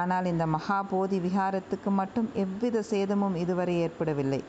ஆனால் 0.00 0.24
இந்த 0.24 0.44
மகாபோதி 0.46 1.18
விகாரத்துக்கு 1.26 1.90
மட்டும் 2.00 2.28
எவ்வித 2.34 2.82
சேதமும் 2.82 3.36
இதுவரை 3.36 3.74
ஏற்படவில்லை. 3.80 4.40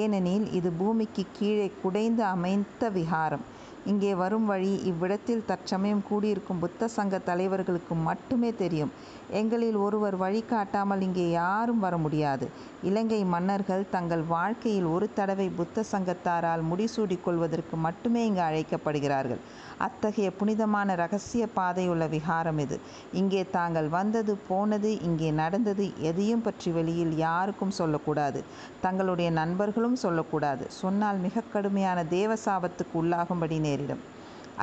ஏனெனில் 0.00 0.46
இது 0.52 0.72
பூமிக்கு 0.80 1.24
கீழே 1.38 1.72
குடைந்து 1.82 2.24
அமைந்த 2.24 2.90
விகாரம் 2.98 3.46
இங்கே 3.86 4.14
வரும் 4.14 4.46
வழி 4.46 4.72
இவ்விடத்தில் 4.84 5.44
தற்சமயம் 5.46 6.02
கூடியிருக்கும் 6.08 6.58
புத்த 6.58 6.88
சங்க 6.88 7.18
தலைவர்களுக்கு 7.18 7.94
மட்டுமே 7.94 8.54
தெரியும். 8.54 8.92
எங்களில் 9.30 9.76
ஒருவர் 9.76 10.16
வழி 10.16 10.42
காட்டாமல் 10.42 11.00
இங்கே 11.00 11.30
யாரும் 11.30 11.78
வர 11.78 11.96
முடியாது. 11.96 12.48
இலங்கை 12.82 13.24
மன்னர்கள் 13.24 13.90
தங்கள் 13.90 14.22
வாழ்க்கையில் 14.22 14.84
ஒரு 14.84 15.08
தடவை 15.14 15.48
புத்த 15.48 15.84
சங்கத்தாரால் 15.92 16.62
முடிசூடிக் 16.70 17.24
கொள்வதற்கு 17.24 17.76
மட்டுமே 17.76 18.26
இங்கு 18.26 18.40
அழைக்கப்படுகிறார்கள். 18.40 19.40
அத்தகைய 19.86 20.28
புனிதமான 20.38 20.94
ரகசிய 21.00 21.44
பாதையுள்ள 21.58 22.04
விகாரம் 22.14 22.60
இது. 22.64 22.76
இங்கே 23.20 23.42
தாங்கள் 23.56 23.88
வந்தது 23.96 24.32
போனது 24.48 24.90
இங்கே 25.08 25.30
நடந்தது 25.42 25.86
எதையும் 26.10 26.44
பற்றி 26.46 26.70
வெளியில் 26.78 27.14
யாருக்கும் 27.26 27.76
சொல்லக்கூடாது. 27.80 28.42
தங்களுடைய 28.84 29.30
நண்பர்களும் 29.40 29.98
சொல்லக்கூடாது. 30.04 30.66
சொன்னால் 30.82 31.20
மிக 31.26 31.44
கடுமையான 31.54 32.04
தேவ 32.16 32.36
சாபத்துக்கு 32.46 32.96
உள்ளாகும்படி 33.02 33.58
நேரிடும். 33.66 34.04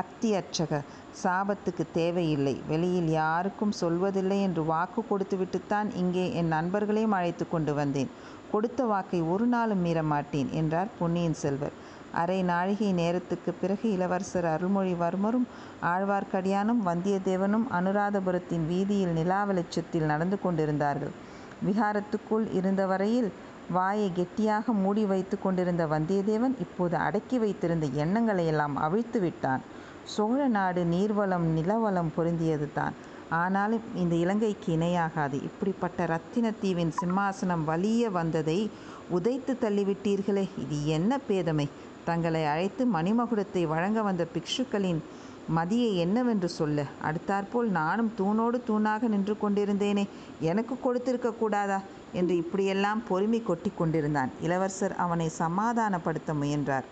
அக்தி 0.01 0.29
அர்ச்சக 0.39 0.81
சாபத்துக்கு 1.21 1.83
தேவையில்லை. 2.00 2.55
வெளியில் 2.71 3.12
யாருக்கும் 3.21 3.77
சொல்வதில்லை 3.81 4.39
என்று 4.47 4.63
வாக்கு 4.74 5.01
கொடுத்துவிட்டுத்தான் 5.12 5.89
இங்கே 6.01 6.25
என் 6.39 6.53
நண்பர்களையும் 6.57 7.15
அழைத்து 7.19 7.45
கொண்டு 7.53 7.74
வந்தேன். 7.79 8.12
கொடுத்த 8.51 8.81
வாக்கை 8.91 9.19
ஒரு 9.33 9.45
நாளும் 9.53 9.81
மீற 9.86 10.00
மாட்டேன் 10.12 10.50
என்றார் 10.59 10.91
பொன்னியின் 11.00 11.39
செல்வர். 11.43 11.77
அரை 12.21 12.39
நாழிகை 12.50 12.89
நேரத்துக்கு 13.00 13.51
பிறகு 13.62 13.88
இளவரசர் 13.95 14.47
அருள்மொழிவர்மரும் 14.53 15.47
ஆழ்வார்க்கடியானும் 15.93 16.81
வந்தியத்தேவனும் 16.89 17.65
அனுராதபுரத்தின் 17.79 18.65
வீதியில் 18.71 19.15
நிலா 19.19 19.41
வெளிச்சத்தில் 19.43 20.09
நடந்து 20.12 20.38
கொண்டிருந்தார்கள். 20.43 21.13
விகாரத்துக்குள் 21.67 22.45
இருந்த 22.53 22.81
வரையில் 22.86 23.29
வாயை 23.71 24.09
கெட்டியாக 24.13 24.74
மூடி 24.83 25.03
வைத்து 25.05 25.36
கொண்டிருந்த 25.39 25.86
வந்தியத்தேவன் 25.86 26.55
இப்போது 26.65 26.95
அடக்கி 27.07 27.38
வைத்திருந்த 27.43 27.86
எண்ணங்களையெல்லாம் 28.03 28.75
அவிழ்த்து 28.86 29.19
விட்டான். 29.19 29.63
சோழ 30.13 30.39
நாடு 30.57 30.81
நீர்வளம் 30.91 31.47
நிலவளம் 31.57 32.12
பொருந்தியது 32.17 32.67
தான். 32.74 32.93
ஆனாலும் 33.29 33.86
இந்த 34.01 34.13
இலங்கைக்கு 34.15 34.69
இணையாகாது. 34.75 35.38
இப்படிப்பட்ட 35.50 36.05
ரத்தினத்தீவின் 36.13 36.93
சிம்மாசனம் 37.01 37.65
வலிய 37.67 38.12
வந்ததை 38.12 38.59
உதைத்து 39.15 39.53
தள்ளிவிட்டீர்களே. 39.62 40.45
இது 40.63 40.77
என்ன 40.95 41.19
பேதமை? 41.29 41.67
தங்களை 42.09 42.41
அழைத்து 42.45 42.83
மணிமகுடத்தை 42.93 43.63
வழங்க 43.67 44.01
வந்த 44.01 44.23
பிக்ஷுக்களின் 44.33 45.01
மதியை 45.55 45.91
என்னவென்று 45.95 46.49
சொல்ல. 46.49 46.85
அடுத்தாற்போல் 47.01 47.69
நானும் 47.79 48.11
தூணோடு 48.17 48.57
தூணாக 48.67 49.07
நின்று 49.07 49.35
கொண்டிருந்தேனே. 49.41 50.05
எனக்கு 50.39 50.75
கொடுத்திருக்க 50.79 51.29
கூடாதா? 51.33 51.79
என்று 52.13 52.33
இப்படியெல்லாம் 52.35 53.01
பொறுமை 53.07 53.39
கொட்டி 53.43 53.71
கொண்டிருந்தான். 53.77 54.31
இளவரசர் 54.41 54.95
அவனை 54.95 55.27
சமாதானப்படுத்த 55.39 56.33
முயன்றார். 56.33 56.87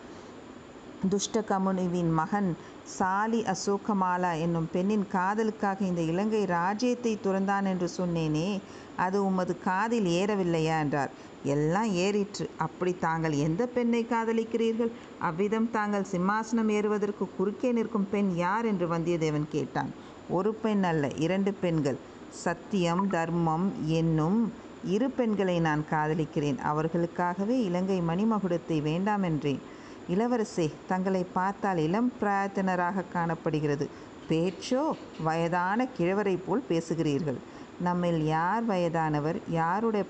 துஷ்ட 1.09 1.43
கமுனிவின் 1.49 2.11
மகன் 2.13 2.49
சாலி 2.97 3.39
அசோகமாலா 3.43 4.31
என்னும் 4.39 4.69
பெண்ணின் 4.71 5.05
காதலுக்காக 5.13 5.79
இந்த 5.81 6.01
இலங்கை 6.11 6.41
ராஜ்யத்தை 6.45 7.13
துறந்தான் 7.23 7.67
என்று 7.71 7.87
சொன்னேனே 7.97 8.49
அது 8.97 9.17
உமது 9.25 9.53
காதில் 9.63 10.09
ஏறவில்லையா? 10.19 10.75
என்றார். 10.79 11.11
எல்லாம் 11.45 11.91
ஏறிற்று. 11.95 12.45
அப்படி 12.57 12.95
தாங்கள் 12.99 13.31
எந்த 13.31 13.63
பெண்ணை 13.65 14.07
காதலிக்கிறீர்கள்? 14.09 14.91
அவ்விதம் 15.19 15.71
தாங்கள் 15.71 16.09
சிம்மாசனம் 16.11 16.69
ஏறுவதற்கு 16.69 17.27
குறுக்கே 17.37 17.71
நிற்கும் 17.71 18.07
பெண் 18.11 18.31
யார்? 18.35 18.65
என்று 18.65 18.87
வந்தியத்தேவன் 18.87 19.47
கேட்டான். 19.49 19.91
ஒரு 20.29 20.53
பெண் 20.53 20.83
அல்ல 20.83 21.07
இரண்டு 21.17 21.53
பெண்கள். 21.53 21.99
சத்தியம் 22.29 23.07
தர்மம் 23.07 23.73
என்னும் 23.85 24.39
இரு 24.85 25.09
பெண்களை 25.09 25.59
நான் 25.59 25.83
காதலிக்கிறேன். 25.91 26.57
அவர்களுக்காகவே 26.63 27.57
இலங்கை 27.63 28.01
மணிமகுடத்தை 28.01 28.81
வேண்டாம் 28.81 29.23
என்றேன். 29.23 29.61
இளவரசே 30.09 30.65
தங்களை 30.87 31.25
பார்த்தால் 31.33 31.77
இளம் 31.77 32.13
பிராயத்தினராக 32.21 33.03
காணப்படுகிறது. 33.13 33.87
பேச்சோ 34.29 34.83
வயதான 35.23 35.87
கிழவரை 35.97 36.35
போல் 36.45 36.63
பேசுகிறீர்கள். 36.69 37.39
நம்மில் 37.79 38.21
யார் 38.25 38.63
வயதானவர்? 38.65 39.39
யாருடைய 39.49 40.05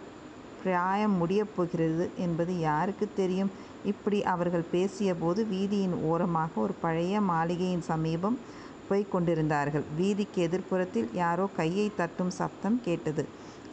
பிராயம் 0.66 1.16
முடியப் 1.22 1.54
போகிறது 1.56 2.06
என்பது 2.26 2.54
யாருக்கு 2.60 3.08
தெரியும்? 3.16 3.52
இப்படி 3.86 4.20
அவர்கள் 4.34 4.72
பேசியபோது 4.72 5.42
வீதியின் 5.54 5.96
ஓரமாக 6.12 6.62
ஒரு 6.62 6.76
பழைய 6.82 7.22
மாளிகையின் 7.32 7.88
சமீபம் 7.92 8.38
போய்க் 8.90 9.12
கொண்டிருந்தார்கள். 9.12 9.86
வீதிக்கு 9.98 10.40
எதிர்ப்புறத்தில் 10.48 11.08
யாரோ 11.14 11.46
கையை 11.60 11.88
தட்டும் 12.00 12.34
சப்தம் 12.40 12.78
கேட்டது. 12.88 13.26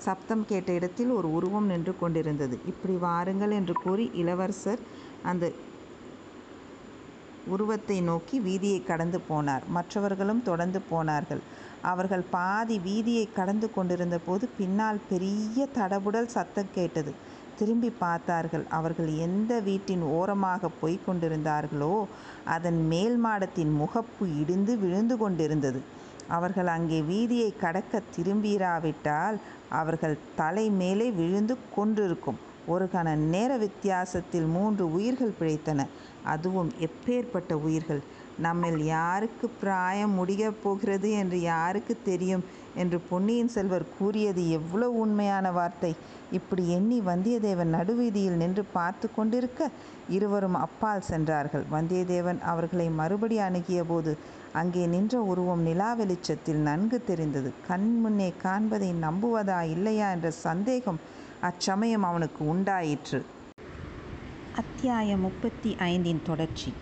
சப்தம் 0.06 0.44
கேட்ட 0.46 0.70
இடத்தில் 0.72 1.10
ஒரு 1.10 1.28
உருவம் 1.32 1.66
நின்று 1.66 1.92
கொண்டிருந்தது. 1.98 2.56
இப்படி 2.66 2.94
வாருங்கள் 3.06 3.52
என்று 3.58 3.74
கூறி 3.84 4.06
இளவரசர் 4.22 4.80
அந்த 5.22 5.52
உருவத்தை 7.54 7.98
நோக்கி 8.00 8.36
வீதியை 8.40 8.80
கடந்து 8.84 9.18
போனார். 9.30 9.64
மற்றவர்களும் 9.68 10.42
தொடர்ந்து 10.42 10.80
போனார்கள். 10.90 11.42
அவர்கள் 11.90 12.24
பாதி 12.30 12.76
வீதியை 12.86 13.26
கடந்து 13.32 13.68
கொண்டிருந்த 13.74 14.18
போது 14.26 14.44
பின்னால் 14.58 15.00
பெரிய 15.08 15.66
தடபுடல் 15.78 16.34
சத்தம் 16.36 16.74
கேட்டது. 16.74 17.12
திரும்பி 17.58 17.90
பார்த்தார்கள் 17.90 18.64
அவர்கள் 18.78 19.10
எந்த 19.16 19.52
வீட்டின் 19.60 20.04
ஓரமாக 20.18 20.70
போய் 20.80 20.96
கொண்டிருந்தார்களோ 21.06 21.96
அதன் 22.44 22.80
மேல் 22.92 23.18
மாடத்தின் 23.24 23.72
முகப்பு 23.80 24.24
இடிந்து 24.40 24.74
விழுந்து 24.78 25.16
கொண்டிருந்தது. 25.16 25.82
அவர்கள் 26.28 26.66
அங்கே 26.66 27.00
வீதியை 27.10 27.50
கடக்க 27.56 28.02
திரும்பிராவிட்டால் 28.16 29.36
அவர்கள் 29.80 30.16
தலை 30.40 30.66
மேலே 30.80 31.10
விழுந்து 31.10 31.56
கொண்டிருக்கும் 31.76 32.40
ஒரு 32.66 32.86
கண 32.92 33.14
நேர 33.34 33.52
வித்தியாசத்தில் 33.56 34.48
மூன்று 34.56 34.84
உயிர்கள் 34.92 35.38
பிழைத்தன. 35.40 35.86
அதுவும் 36.24 36.70
எப்பேற்பட்ட 36.86 37.52
உயிர்கள்? 37.66 38.02
நம்மில் 38.38 38.84
யாருக்கு 38.84 39.48
பிராயம் 39.48 40.10
முடியப் 40.10 40.62
போகிறது 40.62 41.10
என்று 41.10 41.40
யாருக்கு 41.40 41.98
தெரியும்? 42.04 42.44
என்று 42.74 43.00
பொன்னியின் 43.10 43.48
செல்வர் 43.48 43.86
கூறியது 43.98 44.50
எவ்வளவு 44.50 44.98
உண்மையான 44.98 45.52
வார்த்தை. 45.52 45.96
இப்படி 46.32 46.70
எண்ணி 46.70 47.00
வந்தியத்தேவன் 47.00 47.74
நடுவீதியில் 47.74 48.36
நின்று 48.36 48.64
பார்த்து 48.64 49.14
கொண்டிருக்க 49.14 49.68
இருவரும் 50.08 50.54
அப்பால் 50.54 51.00
சென்றார்கள். 51.00 51.64
வந்தியத்தேவன் 51.72 52.40
அவர்களை 52.40 52.88
மறுபடி 52.88 53.38
அணுகிய 53.38 53.84
போது 53.84 54.18
அங்கே 54.52 54.86
நின்ற 54.86 55.20
உருவம் 55.20 55.62
நிலா 55.62 55.92
வெளிச்சத்தில் 55.94 56.56
நன்கு 56.56 57.04
தெரிந்தது. 57.04 57.52
கண் 57.68 58.00
முன்னே 58.00 58.32
காண்பதை 58.42 58.94
நம்புவதா 59.02 59.60
இல்லையா 59.60 60.10
என்ற 60.10 60.30
சந்தேகம் 60.30 61.00
அச்சமயம் 61.40 62.02
அவனுக்கு 62.02 62.48
உண்டாயிற்று. 62.48 63.24
அத்தியாயம் 64.56 65.20
முப்பத்தி 65.20 65.76
ஐந்தின் 65.78 66.22
தொடர்ச்சி. 66.26 66.72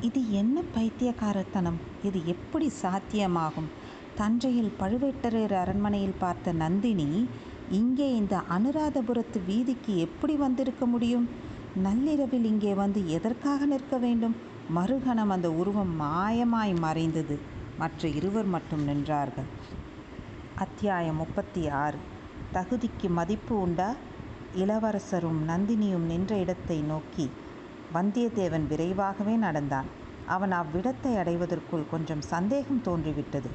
இது 0.00 0.32
என்ன 0.32 0.62
பைத்தியக்காரத்தனம்? 0.74 1.76
இது 2.02 2.26
எப்படி 2.26 2.72
சாத்தியமாகும்? 2.82 3.66
தஞ்சையில் 4.16 4.72
பழுவேட்டரையர் 4.80 5.52
அரண்மனையில் 5.52 6.16
பார்த்த 6.18 6.52
நந்தினி 6.52 7.28
இங்கே 7.70 8.14
இந்த 8.14 8.42
அனுராதபுரத்து 8.50 9.38
வீதிக்கு 9.46 9.96
எப்படி 9.96 10.36
வந்திருக்க 10.36 10.86
முடியும்? 10.86 11.28
நள்ளிரவில் 11.82 12.44
இங்கே 12.44 12.74
வந்து 12.74 13.08
எதற்காக 13.08 13.66
நிற்க 13.66 13.98
வேண்டும்? 13.98 14.36
மறுகணம் 14.74 15.28
அந்த 15.28 15.52
உருவம் 15.52 16.00
மாயமாய் 16.00 16.74
மறைந்தது. 16.78 17.38
மற்ற 17.78 18.08
இருவர் 18.08 18.44
மட்டும் 18.44 18.88
நின்றார்கள். 18.88 19.48
அத்தியாயம் 20.54 21.16
முப்பத்தி 21.16 21.68
ஆறு 21.68 21.98
தகுதிக்கு 22.52 23.08
மதிப்பு 23.08 23.60
உண்டா? 23.60 23.94
இளவரசரும் 24.54 25.48
நந்தினியும் 25.48 26.08
நின்ற 26.12 26.36
இடத்தை 26.36 26.80
நோக்கி 26.80 27.30
வந்தியத்தேவன் 27.94 28.66
விரைவாகவே 28.66 29.36
நடந்தான். 29.36 29.88
அவன் 30.26 30.52
அவ்விடத்தை 30.52 31.12
அடைவதற்குள் 31.16 31.90
கொஞ்சம் 31.90 32.20
சந்தேகம் 32.22 32.82
தோன்றிவிட்டது. 32.82 33.48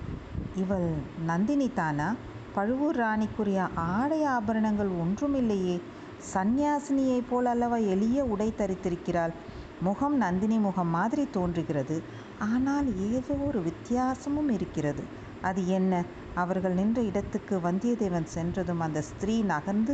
இவள் 0.55 0.87
நந்தினி 1.25 1.69
தானா? 1.73 2.07
பழுவூர் 2.53 2.97
ராணிக்குரிய 2.97 3.59
ஆடை 3.93 4.23
ஆபரணங்கள் 4.27 4.91
ஒன்றுமில்லையே. 5.03 5.77
சந்நியாசினியைப் 6.33 7.29
போல் 7.29 7.45
அல்லவா 7.45 7.77
எளிய 7.93 8.23
உடை 8.25 8.53
தரித்திருக்கிறாள். 8.57 9.33
முகம் 9.81 10.17
நந்தினி 10.17 10.57
முகம் 10.57 10.89
மாதிரி 10.89 11.27
தோன்றுகிறது. 11.31 11.97
ஆனால் 12.49 12.87
ஏதோ 13.09 13.33
ஒரு 13.47 13.61
வித்தியாசமும் 13.61 14.49
இருக்கிறது. 14.49 15.03
அது 15.41 15.67
என்ன 15.69 15.93
அவர்கள் 16.35 16.73
நின்ற 16.73 17.01
இடத்துக்கு 17.01 17.55
வந்தியத்தேவன் 17.57 18.27
சென்றதும் 18.27 18.79
அந்த 18.79 19.01
ஸ்திரீ 19.01 19.41
நகர்ந்து 19.43 19.93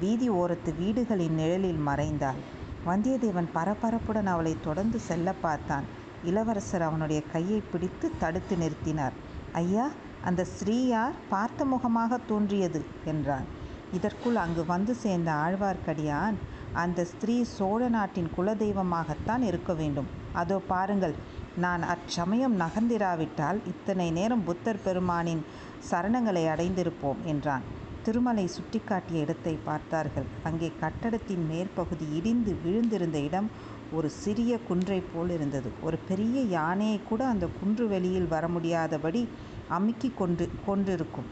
வீதி 0.00 0.28
ஓரத்து 0.30 0.70
வீடுகளின் 0.78 1.34
நிழலில் 1.34 1.82
மறைந்தாள். 1.86 2.40
வந்தியத்தேவன் 2.86 3.48
பரபரப்புடன் 3.54 4.28
அவளை 4.32 4.56
தொடர்ந்து 4.64 4.98
செல்ல 4.98 5.32
பார்த்தான். 5.32 5.86
இளவரசர் 6.24 6.82
அவனுடைய 6.82 7.22
கையை 7.32 7.62
பிடித்து 7.72 8.10
தடுத்து 8.18 8.56
நிறுத்தினார். 8.56 9.16
ஐயா 9.52 9.86
அந்த 10.24 10.44
ஸ்ரீயார் 10.44 11.16
பார்த்த 11.28 11.64
முகமாக 11.64 12.18
தோன்றியது 12.18 12.84
என்றான். 13.04 13.46
இதற்குள் 13.92 14.36
அங்கு 14.36 14.66
வந்து 14.66 14.94
சேர்ந்த 14.94 15.30
ஆழ்வார்க்கடியான் 15.32 16.38
அந்த 16.72 17.04
ஸ்திரீ 17.04 17.44
சோழ 17.44 17.88
நாட்டின் 17.88 18.30
குலதெய்வமாகத்தான் 18.36 19.42
இருக்க 19.42 19.72
வேண்டும். 19.72 20.08
அதோ 20.32 20.58
பாருங்கள் 20.58 21.14
நான் 21.56 21.82
அச்சமயம் 21.82 22.60
நகர்ந்திராவிட்டால் 22.60 23.58
இத்தனை 23.66 24.10
நேரம் 24.10 24.44
புத்தர் 24.44 24.84
பெருமானின் 24.84 25.44
சரணங்களை 25.90 26.44
அடைந்திருப்போம் 26.48 27.22
என்றான். 27.24 27.77
திருமலை 28.08 28.44
சுட்டிக்காட்டிய 28.52 29.22
இடத்தை 29.24 29.52
பார்த்தார்கள். 29.64 30.28
அங்கே 30.48 30.68
கட்டடத்தின் 30.82 31.42
மேற்பகுதி 31.50 32.06
இடிந்து 32.18 32.52
விழுந்திருந்த 32.62 33.18
இடம் 33.24 33.48
ஒரு 33.96 34.08
சிறிய 34.22 34.52
குன்றை 34.68 34.98
போல் 35.10 35.32
இருந்தது. 35.34 35.70
ஒரு 35.82 35.98
பெரிய 36.08 36.36
யானையை 36.54 37.00
கூட 37.10 37.20
அந்த 37.26 37.46
குன்று 37.58 37.88
வெளியில் 37.88 38.30
வர 38.34 38.48
முடியாதபடி 38.48 39.22
அமுக்கி 39.68 40.10
கொண்டு 40.20 40.46
கொண்டிருக்கும். 40.66 41.28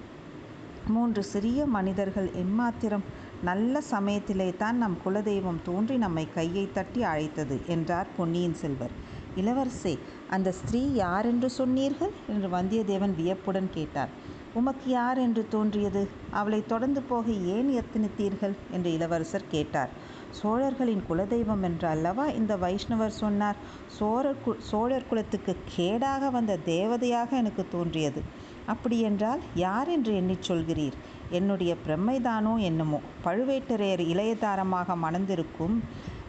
மூன்று 0.89 1.23
சிறிய 1.33 1.61
மனிதர்கள் 1.77 2.29
எம்மாத்திரம் 2.45 3.07
நல்ல 3.43 3.81
சமயத்திலே 3.93 4.51
தான் 4.57 4.77
நம் 4.77 5.01
குலதெய்வம் 5.05 5.65
தோன்றி 5.65 5.97
நம்மை 5.97 6.27
கையை 6.37 6.69
தட்டி 6.73 7.03
அழைத்தது 7.13 7.59
என்றார் 7.67 8.15
பொன்னியின் 8.17 8.61
செல்வர். 8.63 8.95
இளவரசே 9.37 9.97
அந்த 10.35 10.49
ஸ்திரீ 10.53 10.85
யார் 11.03 11.27
என்று 11.27 11.51
சொன்னீர்கள்? 11.51 12.15
என்று 12.35 12.49
வந்தியத்தேவன் 12.49 13.19
வியப்புடன் 13.23 13.75
கேட்டார். 13.75 14.13
உமக்கு 14.57 14.91
யார் 14.91 15.19
என்று 15.19 15.49
தோன்றியது? 15.49 16.03
அவளை 16.31 16.67
தொடர்ந்து 16.67 17.03
போக 17.03 17.27
ஏன் 17.55 17.71
எத்தனித்தீர்கள் 17.81 18.55
என்று 18.71 18.93
இளவரசர் 18.93 19.51
கேட்டார். 19.51 19.91
சோழர்களின் 20.31 21.03
குலதெய்வம் 21.09 21.63
என்று 21.63 21.89
அல்லவா 21.89 22.27
இந்த 22.31 22.57
வைஷ்ணவர் 22.57 23.19
சொன்னார்? 23.19 23.59
சோழர் 23.87 24.43
கு 24.47 24.53
சோழர் 24.61 25.09
குலத்துக்கு 25.09 25.57
கேடாக 25.77 26.31
வந்த 26.31 26.59
தேவதையாக 26.67 27.31
எனக்கு 27.37 27.69
தோன்றியது. 27.69 28.23
அப்படியென்றால் 28.67 29.41
யார் 29.55 29.89
என்று 29.89 30.15
எண்ணிச் 30.15 30.53
சொல்கிறீர்? 30.53 30.97
என்னுடைய 31.31 31.75
பிரம்மைதானோ 31.87 32.59
என்னமோ? 32.61 33.01
பழுவேட்டரையர் 33.25 34.05
இளையதாரமாக 34.07 34.97
மணந்திருக்கும் 34.97 35.77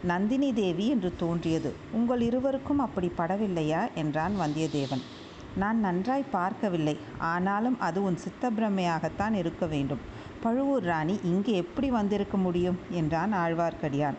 நந்தினி 0.02 0.52
தேவி 0.52 0.88
என்று 0.88 1.12
தோன்றியது. 1.16 1.74
உங்கள் 1.92 2.20
இருவருக்கும் 2.20 2.78
அப்படி 2.78 3.10
படவில்லையா? 3.16 3.94
என்றான் 3.94 4.36
வந்தியத்தேவன். 4.40 5.04
நான் 5.58 5.78
நன்றாய் 5.80 6.30
பார்க்கவில்லை. 6.30 6.94
ஆனாலும் 7.18 7.76
அது 7.80 7.98
உன் 8.02 8.18
சித்தப்பிரமையாகத்தான் 8.24 9.32
இருக்க 9.32 9.66
வேண்டும். 9.66 10.02
பழுவூர் 10.42 10.82
ராணி 10.82 11.20
இங்கே 11.24 11.52
எப்படி 11.54 11.90
வந்திருக்க 11.90 12.36
முடியும்? 12.36 12.78
என்றான் 12.90 13.34
ஆழ்வார்க்கடியான். 13.34 14.18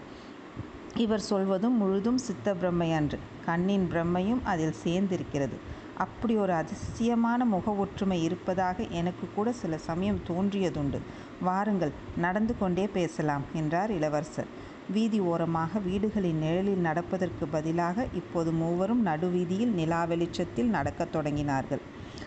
இவர் 0.96 1.28
சொல்வதும் 1.32 1.78
முழுதும் 1.78 2.18
சித்த 2.18 2.54
பிரம்மை 2.54 2.90
அன்று 2.94 3.20
கண்ணின் 3.46 3.90
பிரம்மையும் 3.92 4.42
அதில் 4.44 4.80
சேர்ந்திருக்கிறது. 4.84 5.58
அப்படி 5.98 6.34
ஒரு 6.36 6.54
அதிசயமான 6.54 7.46
முக 7.46 7.72
ஒற்றுமை 7.74 8.18
இருப்பதாக 8.24 8.84
எனக்கு 9.00 9.26
கூட 9.36 9.52
சில 9.52 9.78
சமயம் 9.78 10.22
தோன்றியதுண்டு. 10.28 11.00
வாருங்கள் 11.42 11.94
நடந்து 12.18 12.54
கொண்டே 12.58 12.86
பேசலாம் 12.88 13.46
என்றார் 13.54 13.92
இளவரசர். 13.92 14.50
வீதி 14.92 15.20
ஓரமாக 15.20 15.80
வீடுகளின் 15.80 16.38
நிழலில் 16.38 16.78
நடப்பதற்கு 16.78 17.48
பதிலாக 17.48 18.06
இப்போது 18.14 18.52
மூவரும் 18.52 19.02
நடுவீதியில் 19.02 19.74
நிலா 19.74 20.04
வெளிச்சத்தில் 20.04 20.70
நடக்கத் 20.70 21.12
தொடங்கினார்கள். 21.16 21.82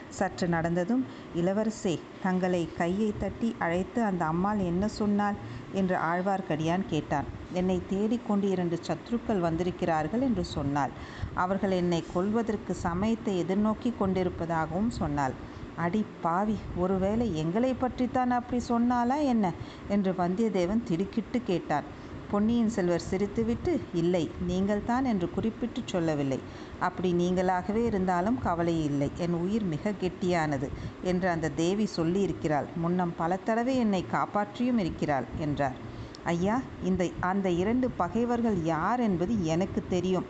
சற்று 0.09 0.49
நடந்ததும் 0.49 1.05
இளவரசே 1.37 1.99
தங்களை 2.23 2.69
கையை 2.77 3.13
தட்டி 3.19 3.57
அழைத்து 3.59 4.03
அந்த 4.03 4.25
அம்மாள் 4.25 4.59
என்ன 4.59 4.89
சொன்னாள்? 4.89 5.35
என்று 5.73 5.97
ஆழ்வார்க்கடியான் 5.97 6.85
கேட்டான். 6.89 7.25
என்னை 7.53 7.83
தேடிக்கொண்டு 7.89 8.49
இரண்டு 8.49 8.79
சத்ருக்கள் 8.89 9.41
வந்திருக்கிறார்கள் 9.41 10.21
என்று 10.21 10.45
சொன்னாள். 10.45 10.91
அவர்கள் 11.35 11.71
என்னை 11.71 12.05
கொல்வதற்கு 12.15 12.75
சமயத்தை 12.75 13.35
எதிர்நோக்கி 13.43 13.93
கொண்டிருப்பதாகவும் 14.01 14.93
சொன்னாள். 15.01 15.33
அடி 15.77 16.05
பாவி 16.21 16.57
ஒருவேளை 16.77 17.27
எங்களை 17.37 17.75
பற்றித்தான் 17.75 18.31
அப்படி 18.31 18.63
சொன்னாலா 18.69 19.19
என்ன? 19.25 19.53
என்று 19.89 20.13
வந்தியத்தேவன் 20.13 20.83
திடுக்கிட்டு 20.85 21.43
கேட்டான். 21.43 21.85
பொன்னியின் 22.33 22.71
செல்வர் 22.71 23.09
சிரித்துவிட்டு 23.11 23.73
இல்லை 23.93 24.23
நீங்கள்தான் 24.47 25.05
என்று 25.05 25.27
குறிப்பிட்டு 25.31 25.81
சொல்லவில்லை. 25.85 26.39
அப்படி 26.79 27.11
நீங்களாகவே 27.13 27.83
இருந்தாலும் 27.85 28.39
கவலை 28.39 28.77
இல்லை. 28.85 29.09
என் 29.17 29.37
உயிர் 29.41 29.67
மிக 29.73 29.93
கெட்டியானது 30.01 30.69
என்று 31.03 31.29
அந்த 31.29 31.53
தேவி 31.57 31.87
சொல்லியிருக்கிறாள். 31.97 32.69
முன்னம் 32.77 33.15
பல 33.17 33.37
தடவை 33.37 33.75
என்னை 33.77 34.03
காப்பாற்றியும் 34.13 34.79
இருக்கிறாள் 34.79 35.27
என்றார். 35.39 35.77
ஐயா 36.25 36.57
இந்த 36.85 37.03
அந்த 37.21 37.49
இரண்டு 37.63 37.87
பகைவர்கள் 37.97 38.59
யார் 38.65 39.01
என்பது 39.01 39.35
எனக்கு 39.47 39.83
தெரியும். 39.89 40.27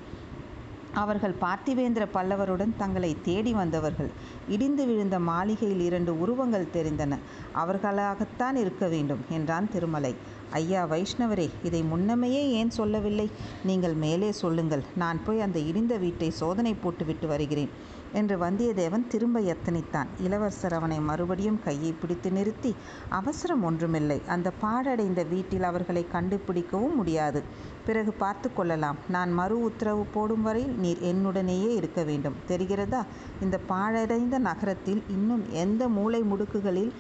அவர்கள் 0.95 1.35
பார்த்திவேந்திர 1.41 2.07
பல்லவருடன் 2.15 2.77
தங்களை 2.77 3.17
தேடி 3.23 3.53
வந்தவர்கள். 3.53 4.11
இடிந்து 4.49 4.87
விழுந்த 4.87 5.19
மாளிகையில் 5.19 5.81
இரண்டு 5.81 6.21
உருவங்கள் 6.21 6.73
தெரிந்தன. 6.73 7.19
அவர்களாகத்தான் 7.53 8.57
இருக்க 8.57 8.89
வேண்டும் 8.89 9.25
என்றான் 9.29 9.71
திருமலை. 9.71 10.15
ஐயா 10.51 10.87
வைஷ்ணவரே 10.87 11.51
இதை 11.63 11.83
முன்னமையே 11.83 12.43
ஏன் 12.51 12.71
சொல்லவில்லை? 12.71 13.31
நீங்கள் 13.65 13.95
மேலே 13.95 14.33
சொல்லுங்கள். 14.33 14.83
நான் 14.97 15.21
போய் 15.25 15.41
அந்த 15.41 15.59
இடிந்த 15.59 15.99
வீட்டை 15.99 16.31
சோதனை 16.31 16.75
போட்டுவிட்டு 16.75 17.27
வருகிறேன் 17.27 17.71
என்று 18.13 18.37
வந்தியத்தேவன் 18.37 19.07
திரும்ப 19.07 19.41
எத்தனித்தான் 19.41 20.07
இளவரசர் 20.21 20.73
அவனை 20.73 21.01
மறுபடியும் 21.01 21.61
கையை 21.65 21.93
பிடித்து 21.93 22.31
நிறுத்தி 22.33 22.75
அவசரம் 23.09 23.65
ஒன்றுமில்லை. 23.65 24.23
அந்த 24.27 24.53
பாழடைந்த 24.61 25.23
வீட்டில் 25.23 25.63
அவர்களை 25.63 26.07
கண்டுபிடிக்கவும் 26.13 26.95
முடியாது. 26.95 27.43
பிறகு 27.87 28.13
பார்த்து 28.13 28.55
கொள்ளலாம். 28.55 28.97
நான் 29.09 29.33
மறு 29.33 29.63
உத்தரவு 29.63 30.05
போடும் 30.05 30.43
வரையில் 30.43 30.79
நீர் 30.79 31.03
என்னுடனேயே 31.03 31.75
இருக்க 31.75 32.03
வேண்டும். 32.03 32.35
தெரிகிறதா? 32.49 33.03
இந்த 33.41 33.59
பாழடைந்த 33.69 34.39
நகரத்தில் 34.39 35.03
இன்னும் 35.09 35.45
எந்த 35.53 35.89
மூளை 35.89 36.23
முடுக்குகளில் 36.23 36.93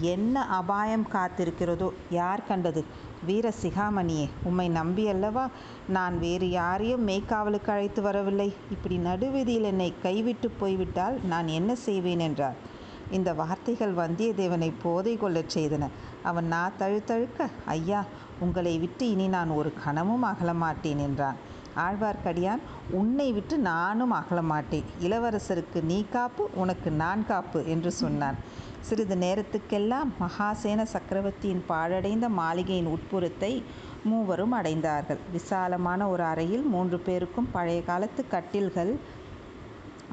என்ன 0.00 0.46
அபாயம் 0.46 1.06
காத்திருக்கிறதோ? 1.12 1.90
யார் 2.10 2.46
கண்டது? 2.46 2.84
வீர 3.26 3.52
சிகாமணியே 3.62 4.28
உம்மை 4.42 4.70
நம்பியல்லவா? 4.70 5.46
நான் 5.88 6.18
வேறு 6.18 6.50
யாரையும் 6.50 7.08
மேய்க்காவலுக்கு 7.08 7.70
அழைத்து 7.70 8.02
வரவில்லை. 8.02 8.54
இப்படி 8.70 8.96
நடுவீதியில் 8.96 9.62
என்னை 9.62 9.94
கைவிட்டு 10.02 10.50
போய்விட்டால் 10.50 11.20
நான் 11.24 11.48
என்ன 11.48 11.74
செய்வேன் 11.74 12.18
என்றார். 12.18 12.74
இந்த 13.10 13.32
வார்த்தைகள் 13.32 13.94
வந்தியத்தேவனை 13.94 14.72
போதை 14.82 15.16
கொள்ளச் 15.16 15.58
செய்தன. 15.58 15.86
அவன் 16.22 16.46
நா 16.46 16.70
தழுத்தழுக்க 16.78 17.46
ஐயா 17.64 18.04
உங்களை 18.40 18.78
விட்டு 18.78 19.10
இனி 19.10 19.28
நான் 19.28 19.50
ஒரு 19.50 19.72
கணமும் 19.84 20.24
அகலமாட்டேன் 20.24 21.02
என்றான். 21.06 21.38
ஆழ்வார்க்கடியான் 21.76 22.62
உன்னை 22.90 23.32
விட்டு 23.32 23.58
நானும் 23.58 24.12
அகலமாட்டேன். 24.12 24.86
இளவரசருக்கு 25.00 25.82
நீ 25.82 25.98
காப்பு 26.12 26.50
உனக்கு 26.54 26.90
நான் 26.90 27.26
காப்பு 27.26 27.60
என்று 27.66 27.90
சொன்னான். 27.92 28.38
சிறிது 28.80 29.16
நேரத்துக்கெல்லாம் 29.16 30.10
மகாசேன 30.20 30.82
சக்கரவர்த்தியின் 30.82 31.64
பாழடைந்த 31.68 32.28
மாளிகையின் 32.28 32.92
உட்புறத்தை 32.94 33.62
மூவரும் 34.04 34.54
அடைந்தார்கள். 34.54 35.20
விசாலமான 35.32 36.08
ஒரு 36.08 36.22
அறையில் 36.22 36.62
மூன்று 36.62 36.98
பேருக்கும் 36.98 37.48
பழைய 37.52 37.82
காலத்து 37.82 38.24
கட்டில்கள் 38.28 38.92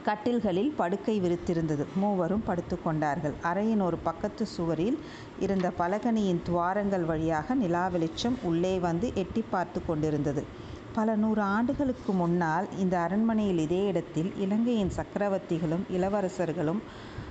கட்டில்களில் 0.06 0.72
படுக்கை 0.76 1.14
விரித்திருந்தது. 1.22 1.84
மூவரும் 1.96 2.44
படுத்து 2.46 2.76
கொண்டார்கள். 2.82 3.36
அறையின் 3.44 3.84
ஒரு 3.84 3.98
பக்கத்து 4.08 4.46
சுவரில் 4.46 4.98
இருந்த 5.40 5.72
பலகனியின் 5.80 6.42
துவாரங்கள் 6.50 7.06
வழியாக 7.12 7.56
நிலா 7.56 7.86
வெளிச்சம் 7.88 8.38
உள்ளே 8.44 8.76
வந்து 8.80 9.10
எட்டி 9.16 9.44
பார்த்து 9.50 9.82
கொண்டிருந்தது. 9.86 10.44
பல 10.96 11.16
நூறு 11.16 11.42
ஆண்டுகளுக்கு 11.42 12.12
முன்னால் 12.14 12.68
இந்த 12.78 12.96
அரண்மனையில் 13.00 13.58
இதே 13.58 13.80
இடத்தில் 13.86 14.30
இலங்கையின் 14.36 14.92
சக்கரவர்த்திகளும் 14.98 15.84
இளவரசர்களும் 15.90 16.82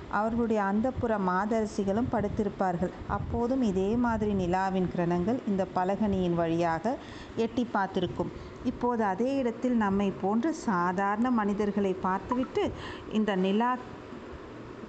அவர்களுடைய 0.09 0.61
அந்தப்புற 0.63 1.13
மாதரசிகளும் 1.27 2.09
படுத்திருப்பார்கள். 2.11 2.91
அப்போதும் 3.07 3.61
இதே 3.61 3.95
மாதிரி 3.95 4.33
நிலாவின் 4.33 4.89
கிரணங்கள் 4.95 5.39
இந்த 5.47 5.63
பலகனியின் 5.75 6.37
வழியாக 6.41 6.95
எட்டி 7.35 7.63
பார்த்திருக்கும். 7.71 8.31
இப்போது 8.63 9.03
அதே 9.03 9.29
இடத்தில் 9.35 9.77
நம்மை 9.77 10.09
போன்ற 10.21 10.51
சாதாரண 10.51 11.29
மனிதர்களை 11.31 11.93
பார்த்துவிட்டு 12.07 12.65
இந்த 13.11 13.33
நிலா 13.35 13.71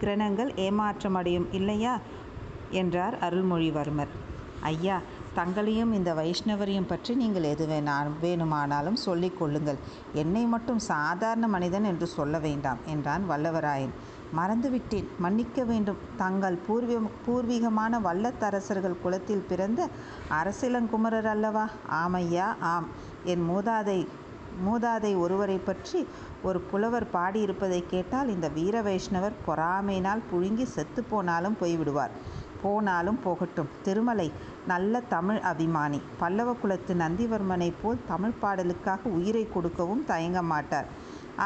கிரணங்கள் 0.01 0.53
ஏமாற்றமடையும் 0.67 1.49
இல்லையா? 1.53 1.97
என்றார் 2.71 3.17
அருள்மொழிவர்மர். 3.21 4.13
ஐயா 4.63 4.99
தங்களையும் 5.35 5.93
இந்த 5.93 6.15
வைஷ்ணவரையும் 6.15 6.87
பற்றி 6.87 7.15
நீங்கள் 7.15 7.43
எது 7.43 7.67
வேணா 7.67 8.07
வேணுமானாலும் 8.21 8.97
சொல்லிக் 8.97 9.39
கொள்ளுங்கள். 9.39 9.79
என்னை 10.13 10.45
மட்டும் 10.45 10.79
சாதாரண 10.79 11.49
மனிதன் 11.49 11.85
என்று 11.85 12.07
சொல்ல 12.07 12.39
வேண்டாம் 12.39 12.79
என்றான் 12.87 13.31
வல்லவராயன். 13.31 13.95
மறந்துவிட்டேன். 14.37 15.09
மன்னிக்க 15.19 15.65
வேண்டும். 15.65 15.97
தங்கள் 16.17 16.59
பூர்வீ 16.67 16.97
பூர்வீகமான 17.27 17.99
வல்லத்தரசர்கள் 17.99 19.01
குலத்தில் 19.03 19.45
பிறந்த 19.49 19.89
அரசிலங்குமரர் 20.29 21.25
அல்லவா? 21.25 21.69
ஆமையா? 21.91 22.55
ஆம். 22.61 22.87
என் 23.25 23.51
மூதாதை 23.51 24.07
மூதாதை 24.71 25.19
ஒருவரை 25.19 25.57
பற்றி 25.57 26.07
ஒரு 26.43 26.61
புலவர் 26.61 27.07
பாடியிருப்பதை 27.13 27.85
கேட்டால் 27.87 28.29
இந்த 28.29 28.49
வீர 28.49 28.83
வைஷ்ணவர் 28.83 29.33
பொறாமையினால் 29.47 30.23
புழுங்கி 30.33 30.63
செத்து 30.63 31.03
போனாலும் 31.03 31.57
போய்விடுவார். 31.61 32.11
போனாலும் 32.65 33.21
போகட்டும். 33.25 33.71
திருமலை 33.83 34.29
நல்ல 34.67 35.01
தமிழ் 35.09 35.41
அபிமானி. 35.53 36.01
பல்லவ 36.19 36.53
குலத்து 36.53 36.95
நந்திவர்மனை 36.95 37.71
போல் 37.83 38.05
தமிழ் 38.09 38.39
பாடலுக்காக 38.43 39.09
உயிரை 39.17 39.45
கொடுக்கவும் 39.49 40.05
தயங்க 40.05 40.43
மாட்டார். 40.53 40.89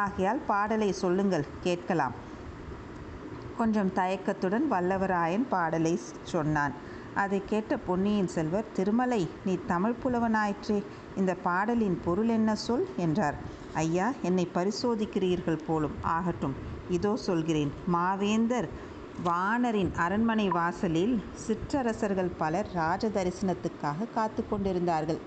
ஆகையால் 0.02 0.46
பாடலை 0.46 0.90
சொல்லுங்கள் 1.02 1.50
கேட்கலாம். 1.62 2.16
கொஞ்சம் 3.59 3.92
தயக்கத்துடன் 3.92 4.66
வல்லவராயன் 4.72 5.46
பாடலை 5.48 5.94
சொன்னான். 6.22 6.74
அதை 7.14 7.38
கேட்ட 7.46 7.76
பொன்னியின் 7.87 8.28
செல்வர் 8.28 8.72
திருமலை 8.72 9.22
நீ 9.44 9.54
தமிழ் 9.66 9.94
புலவனாயிற்றே 10.02 10.78
இந்த 11.16 11.33
பாடலின் 11.46 11.96
பொருள் 12.04 12.28
என்ன 12.28 12.50
சொல்? 12.66 12.87
என்றார். 12.96 13.38
ஐயா 13.74 14.07
என்னை 14.22 14.44
பரிசோதிக்கிறீர்கள் 14.54 15.64
போலும் 15.66 15.96
ஆகட்டும். 16.16 16.54
இதோ 16.90 17.12
சொல்கிறேன். 17.28 17.72
மாவேந்தர் 17.94 18.68
வானரின் 19.26 19.90
அரண்மனை 19.96 20.48
வாசலில் 20.48 21.14
சிற்றரசர்கள் 21.46 22.31
பலர் 22.38 22.68
ராஜ 22.72 23.09
தரிசனத்துக்காக 23.09 24.07
காத்து 24.14 24.42
கொண்டிருந்தார்கள். 24.50 25.18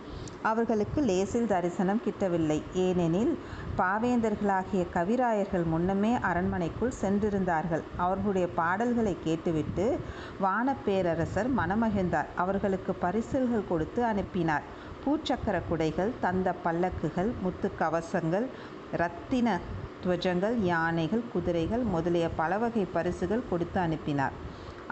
அவர்களுக்கு 0.41 1.01
லேசில் 1.01 1.47
தரிசனம் 1.47 2.01
கிட்டவில்லை. 2.05 2.61
ஏனெனில் 2.73 3.33
பாவேந்தர்களாகிய 3.77 4.83
கவிராயர்கள் 4.93 5.65
முன்னமே 5.65 6.13
அரண்மனைக்குள் 6.21 6.93
சென்றிருந்தார்கள். 7.01 7.83
அவர்களுடைய 7.97 8.47
பாடல்களை 8.55 9.17
கேட்டுவிட்டு 9.23 9.99
வானப்பேரரசர் 10.41 11.51
மனமகிழ்ந்தார். 11.57 12.31
அவர்களுக்கு 12.35 12.93
பரிசில்கள் 12.93 13.69
கொடுத்து 13.69 14.03
அனுப்பினார். 14.03 14.63
பூச்சக்கர 15.05 15.59
குடைகள் 15.69 16.17
தந்த 16.21 16.55
பல்லக்குகள் 16.65 17.31
முத்து 17.41 17.71
கவசங்கள் 17.79 18.47
இரத்தின 18.93 19.59
துவஜங்கள் 20.03 20.55
யானைகள் 20.63 21.23
குதிரைகள் 21.33 21.83
முதலிய 21.93 22.29
பல 22.39 22.57
வகை 22.57 22.85
பரிசுகள் 22.93 23.47
கொடுத்து 23.49 23.79
அனுப்பினார். 23.79 24.35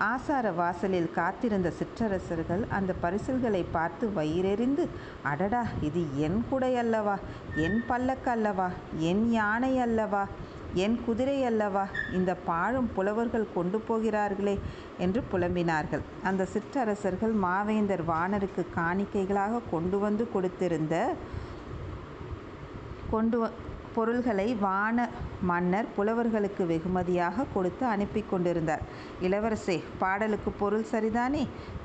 ஆசார 0.10 0.52
வாசலில் 0.52 1.10
காத்திருந்த 1.16 1.70
சிற்றரசர்கள் 1.80 2.62
அந்த 2.78 2.92
பரிசல்களை 3.04 3.66
பார்த்து 3.72 4.06
வயிறெறிந்து 4.18 4.84
அடடா 5.24 5.64
இது 5.88 6.02
என் 6.26 6.40
குடை 6.50 6.72
அல்லவா? 6.76 7.16
என் 7.56 7.84
பல்லக்கு 7.88 8.32
அல்லவா? 8.32 8.70
என் 9.10 9.32
யானை 9.32 9.74
அல்லவா? 9.80 10.24
என் 10.74 10.98
குதிரை 11.06 11.38
அல்லவா? 11.44 11.86
இந்த 12.18 12.32
பாழும் 12.50 12.90
புலவர்கள் 12.96 13.54
கொண்டு 13.56 13.80
போகிறார்களே 13.80 14.56
என்று 14.98 15.24
புலம்பினார்கள். 15.32 16.04
அந்த 16.24 16.46
சிற்றரசர்கள் 16.54 17.34
மாவேந்தர் 17.46 18.04
வானருக்கு 18.14 18.66
காணிக்கைகளாக 18.76 19.62
கொண்டு 19.72 20.00
வந்து 20.00 20.28
கொடுத்திருந்த 20.36 20.96
கொண்டு 23.12 23.38
பொருள்களை 24.00 24.48
வான 24.66 25.08
மன்னர் 25.50 25.88
புலவர்களுக்கு 25.98 26.64
வெகுமதியாக 26.72 27.46
கொடுத்து 27.54 27.86
அனுப்பி 27.94 28.22
கொண்டிருந்தார். 28.30 28.84
இளவரசே 29.22 29.78
பாடலுக்கு 30.02 30.52
பொருள் 30.62 30.86
சரிதானே? 30.92 31.44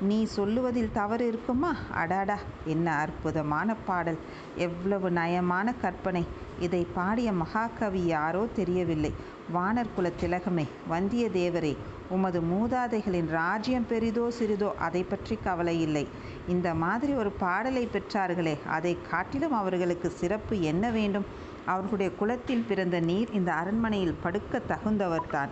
நீ 0.09 0.19
சொல்லுவதில் 0.37 0.95
தவறு 0.99 1.25
இருக்குமா? 1.31 1.71
அடாடா 2.01 2.37
என்ன 2.73 2.87
அற்புதமான 3.03 3.75
பாடல். 3.89 4.19
எவ்வளவு 4.67 5.09
நயமான 5.19 5.73
கற்பனை. 5.83 6.23
இதை 6.59 6.81
பாடிய 6.97 7.29
மகாகவி 7.41 8.03
யாரோ 8.15 8.43
தெரியவில்லை. 8.59 9.11
வானர் 9.55 9.93
குல 9.95 10.07
திலகமே 10.21 10.65
வந்தியத்தேவரே 10.91 11.73
உமது 12.15 12.39
மூதாதைகளின் 12.51 13.29
ராஜ்யம் 13.35 13.87
பெரிதோ 13.89 14.25
சிறிதோ 14.39 14.69
அதை 14.87 15.01
பற்றி 15.03 15.35
கவலை 15.43 15.75
இல்லை. 15.85 16.05
இந்த 16.53 16.69
மாதிரி 16.83 17.13
ஒரு 17.21 17.31
பாடலை 17.43 17.83
பெற்றார்களே 17.93 18.55
அதை 18.77 18.93
காட்டிலும் 19.11 19.55
அவர்களுக்கு 19.61 20.09
சிறப்பு 20.21 20.55
என்ன 20.71 20.85
வேண்டும்? 20.97 21.27
அவர்களுடைய 21.65 22.11
குலத்தில் 22.15 22.65
பிறந்த 22.67 22.99
நீர் 22.99 23.31
இந்த 23.31 23.53
அரண்மனையில் 23.53 24.19
படுக்க 24.23 24.61
தகுந்தவர்தான் 24.67 25.51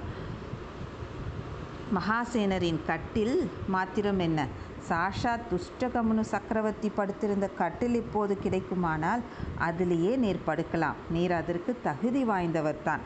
மகாசேனரின் 1.94 2.80
கட்டில் 2.86 3.50
மாத்திரம் 3.68 4.20
என்ன? 4.20 4.48
சாஷாத் 4.90 5.50
துஷ்டகமுனு 5.52 6.20
சக்கரவர்த்தி 6.20 6.90
படுத்திருந்த 6.90 7.48
கட்டில் 7.48 7.96
இப்போது 7.96 8.38
கிடைக்குமானால் 8.44 9.22
அதிலேயே 9.58 10.16
நீர் 10.16 10.46
படுக்கலாம். 10.48 11.00
நீர் 11.10 11.32
அதற்கு 11.32 11.76
தகுதி 11.84 12.24
வாய்ந்தவர்தான் 12.24 13.04